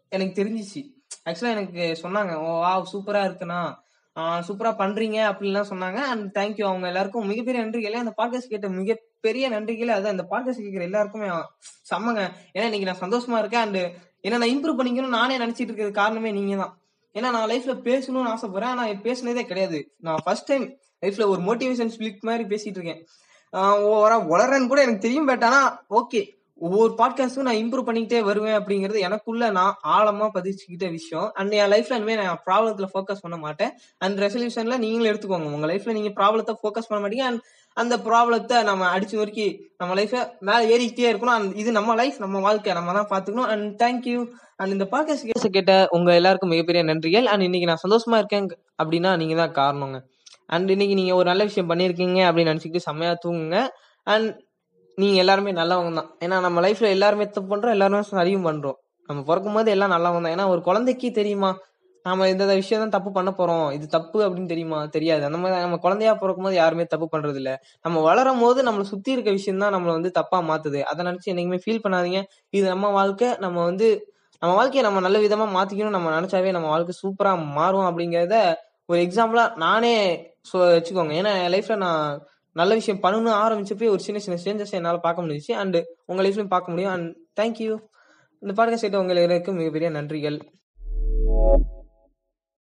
எனக்கு 0.09 0.43
தெரிஞ்சிச்சு. 0.43 0.95
ஆக்சுவலா 1.29 1.49
எனக்கு 1.49 1.97
சொன்னாங்க 2.01 2.35
ஓ 2.35 2.59
வா 2.59 2.87
சூப்பரா 2.93 3.21
இருக்குண்ணா. 3.23 3.85
சூப்பரா 4.17 4.71
பண்றீங்க 4.81 5.17
அப்படின்லாம் 5.31 5.69
சொன்னாங்க. 5.69 5.93
அண்ட் 5.93 6.37
தேங்க்யூ 6.37 6.63
அவங்க 6.63 6.87
எல்லாருக்கும் 6.87 7.27
மிகப்பெரிய 7.27 7.63
நன்றிகளே. 7.63 7.97
அந்த 8.03 8.13
பாட்காஸ்ட் 8.17 8.51
கேட்ட 8.53 8.67
மிகப்பெரிய 8.67 9.49
நன்றிகளே. 9.49 9.93
அதான் 9.97 10.15
அந்த 10.15 10.25
பாட்காஸ்ட் 10.31 10.63
கேட்கிற 10.63 10.83
எல்லாருக்குமே 10.83 11.27
செம்மங்க. 11.91 12.23
ஏன்னா 12.53 12.67
இன்னைக்கு 12.69 12.85
நான் 12.85 13.03
சந்தோஷமா 13.05 13.37
இருக்கேன். 13.39 13.59
அண்ட் 13.59 13.77
என்ன 14.21 14.37
நான் 14.37 14.53
இம்ப்ரூவ் 14.55 14.79
பண்ணிக்கணும் 14.79 15.07
நானே 15.07 15.37
நினைச்சிட்டு 15.37 15.67
இருக்கிறது 15.69 15.91
காரணமே 15.91 16.31
நீங்க 16.31 16.55
தான் 16.55 16.77
ஏன்னா 17.13 17.31
நான் 17.31 17.49
லைஃப்ல 17.49 17.77
பேசணும்னு 17.87 18.33
ஆசைப்படுறேன். 18.33 18.73
ஆனா 18.73 18.87
பேசினதே 18.87 19.41
கிடையாது. 19.41 19.93
நான் 19.97 20.23
ஃபர்ஸ்ட் 20.23 20.45
டைம் 20.45 20.77
லைஃப்ல 21.05 21.27
ஒரு 21.27 21.41
மோட்டிவேஷன் 21.41 21.91
ஸ்பீக் 21.97 22.19
மாதிரி 22.19 22.43
பேசிட்டு 22.43 22.79
இருக்கேன். 22.79 23.05
ஓவரா 23.53 24.17
வளரன்னு 24.33 24.67
கூட 24.67 24.81
எனக்கு 24.81 24.99
தெரியும். 24.99 25.25
பட் 25.25 25.43
ஆனா 25.43 25.85
ஓகே 25.89 26.36
ஒவ்வொரு 26.59 26.93
பாட்காஸ்டும் 26.97 27.39
நான் 27.39 27.55
இம்ப்ரூவ் 27.55 27.87
பண்ணிக்கிட்டே 27.87 28.19
வருவேன் 28.19 28.55
அப்படிங்கிறது 28.55 28.99
எனக்குள்ள 28.99 29.49
நான் 29.49 29.75
ஆழமா 29.87 30.29
பதிச்சுக்கிட்ட 30.33 30.89
விஷயம். 30.89 31.31
அண்ட் 31.33 31.51
என் 31.51 31.71
லைஃப்ல 31.71 31.93
இனிமேல் 31.93 32.17
நான் 32.17 32.41
ப்ராப்ளத்துல 32.45 32.85
ஃபோக்கஸ் 32.93 33.21
பண்ண 33.21 33.37
மாட்டேன். 33.37 33.71
அண்ட் 33.97 34.19
ரெசல்யூஷன்ல 34.19 34.77
நீங்களும் 34.77 35.15
எடுத்துக்கோங்க. 35.15 35.53
உங்க 35.53 35.67
லைஃப்ல 35.67 35.91
நீங்க 35.91 36.09
ப்ராப்ளத்தை 36.09 36.53
ஃபோக்கஸ் 36.63 36.87
பண்ண 36.87 37.07
மாட்டீங்க. 37.07 37.19
அண்ட் 37.19 37.41
அந்த 37.73 37.97
ப்ராப்ளத்தை 37.97 38.63
நம்ம 38.63 38.99
அடிச்சு 38.99 39.13
நொறுக்கி 39.13 39.69
நம்ம 39.77 39.95
லைஃப 39.95 40.29
மேல 40.39 40.77
ஏறிக்கிட்டே 40.77 41.13
இருக்கணும். 41.13 41.35
அண்ட் 41.37 41.55
இது 41.55 41.71
நம்ம 41.71 41.95
லைஃப் 41.95 42.15
நம்ம 42.19 42.39
வாழ்க்கை. 42.39 42.73
நம்ம 42.73 42.93
தான் 42.93 43.07
பாத்துக்கணும் 43.09 43.47
அண்ட் 43.47 43.81
தேங்க்யூ 43.81 44.27
அண்ட் 44.55 44.71
இந்த 44.71 44.87
பாட்காஸ்ட் 44.91 45.49
கேட்ட 45.51 45.87
உங்க 45.89 46.13
எல்லாருக்கும் 46.13 46.49
மிகப்பெரிய 46.49 46.83
நன்றிகள். 46.83 47.23
அண்ட் 47.23 47.41
இன்னைக்கு 47.41 47.69
நான் 47.69 47.83
சந்தோஷமா 47.87 48.17
இருக்கேன் 48.17 48.57
அப்படின்னா 48.83 49.17
நீங்க 49.17 49.47
தான் 49.47 49.53
காரணங்க. 49.53 50.01
அண்ட் 50.45 50.69
இன்னைக்கு 50.69 50.95
நீங்க 50.95 51.15
ஒரு 51.15 51.25
நல்ல 51.25 51.43
விஷயம் 51.43 51.69
பண்ணிருக்கீங்க 51.69 52.19
அப்படின்னு 52.31 52.53
நினைச்சுக்கிட்டு 52.53 52.77
செம்மையா 52.77 53.15
தூங்குங்க. 53.25 53.67
அண்ட் 54.03 54.45
நீங்க 54.97 55.17
எல்லாருமே 55.23 55.51
நல்லவங்க 55.57 55.91
தான். 55.97 56.09
ஏன்னா 56.25 56.35
நம்ம 56.45 56.59
லைஃப்ல 56.65 56.87
எல்லாருமே 56.95 57.25
தப்பு 57.27 57.49
பண்றோம் 57.51 57.73
எல்லாருமே 57.75 58.03
சரியும் 58.11 58.45
பண்றோம். 58.47 58.77
நம்ம 59.09 59.19
பிறக்கும் 59.27 59.55
போது 59.57 59.69
எல்லாம் 59.75 59.91
நல்லவங்க 59.93 60.21
தான். 60.25 60.35
ஏன்னா 60.35 60.45
ஒரு 60.53 60.61
குழந்தைக்கு 60.67 61.09
தெரியுமா? 61.17 61.49
நாம 62.05 62.27
இந்த 62.31 62.43
விஷயம் 62.59 62.83
தான் 62.83 62.93
தப்பு 62.95 63.09
பண்ண 63.17 63.29
போறோம். 63.37 63.67
இது 63.77 63.85
தப்பு 63.95 64.17
அப்படின்னு 64.25 64.51
தெரியுமா? 64.51 64.79
தெரியாது. 64.95 65.23
அந்த 65.29 65.37
மாதிரி 65.41 65.65
நம்ம 65.65 65.79
குழந்தையா 65.85 66.13
பிறக்கும் 66.21 66.45
போது 66.47 66.55
யாருமே 66.57 66.85
தப்பு 66.93 67.07
பண்றது 67.13 67.39
இல்ல 67.41 67.51
நம்ம 67.85 68.01
வளரும் 68.07 68.41
போது 68.43 68.59
நம்மளை 68.67 68.85
சுத்தி 68.91 69.11
இருக்க 69.15 69.31
விஷயம் 69.37 69.61
தான் 69.63 69.73
நம்மள 69.75 69.91
வந்து 69.97 70.11
தப்பா 70.19 70.39
மாத்துது. 70.49 70.81
அதை 70.91 71.01
நினைச்சு 71.09 71.31
என்னைக்குமே 71.33 71.61
ஃபீல் 71.65 71.83
பண்ணாதீங்க. 71.85 72.21
இது 72.53 72.65
நம்ம 72.73 72.91
வாழ்க்கை. 72.97 73.29
நம்ம 73.45 73.57
வந்து 73.69 73.89
நம்ம 74.41 74.53
வாழ்க்கையை 74.57 74.83
நம்ம 74.87 74.99
நல்ல 75.05 75.17
விதமா 75.23 75.45
மாத்திக்கணும் 75.53 75.97
நம்ம 75.97 76.09
நினைச்சாவே 76.17 76.51
நம்ம 76.57 76.69
வாழ்க்கை 76.73 76.95
சூப்பரா 76.99 77.31
மாறும் 77.55 77.87
அப்படிங்கறத 77.89 78.35
ஒரு 78.89 78.99
எக்ஸாம்பிளா 79.05 79.45
நானே 79.63 79.93
சொ 80.49 80.57
வச்சுக்கோங்க. 80.69 81.13
ஏன்னா 81.19 81.31
என் 81.39 81.53
லைஃப்ல 81.55 81.77
நான் 81.85 82.03
நல்ல 82.59 82.73
விஷயம் 82.79 83.01
பண்ணணும்னு 83.03 83.35
ஆரம்பிச்சப்பே 83.45 83.87
ஒரு 83.93 84.01
சின்ன 84.05 84.19
சின்ன 84.25 84.37
சேஞ்சஸ் 84.45 84.75
என்னால் 84.77 85.05
பார்க்க 85.05 85.23
முடிஞ்சுச்சு. 85.23 85.53
அண்ட் 85.63 85.77
உங்கள் 86.09 86.25
லைஃப்லையும் 86.25 86.53
பார்க்க 86.55 86.73
முடியும். 86.73 86.93
அண்ட் 86.95 87.09
தேங்க்யூ 87.39 87.73
இந்த 88.43 88.53
பாடகை 88.53 88.77
உங்கள் 89.01 89.19
உங்களுக்கு 89.23 89.51
மிகப்பெரிய 89.51 89.89
நன்றிகள். 89.97 90.37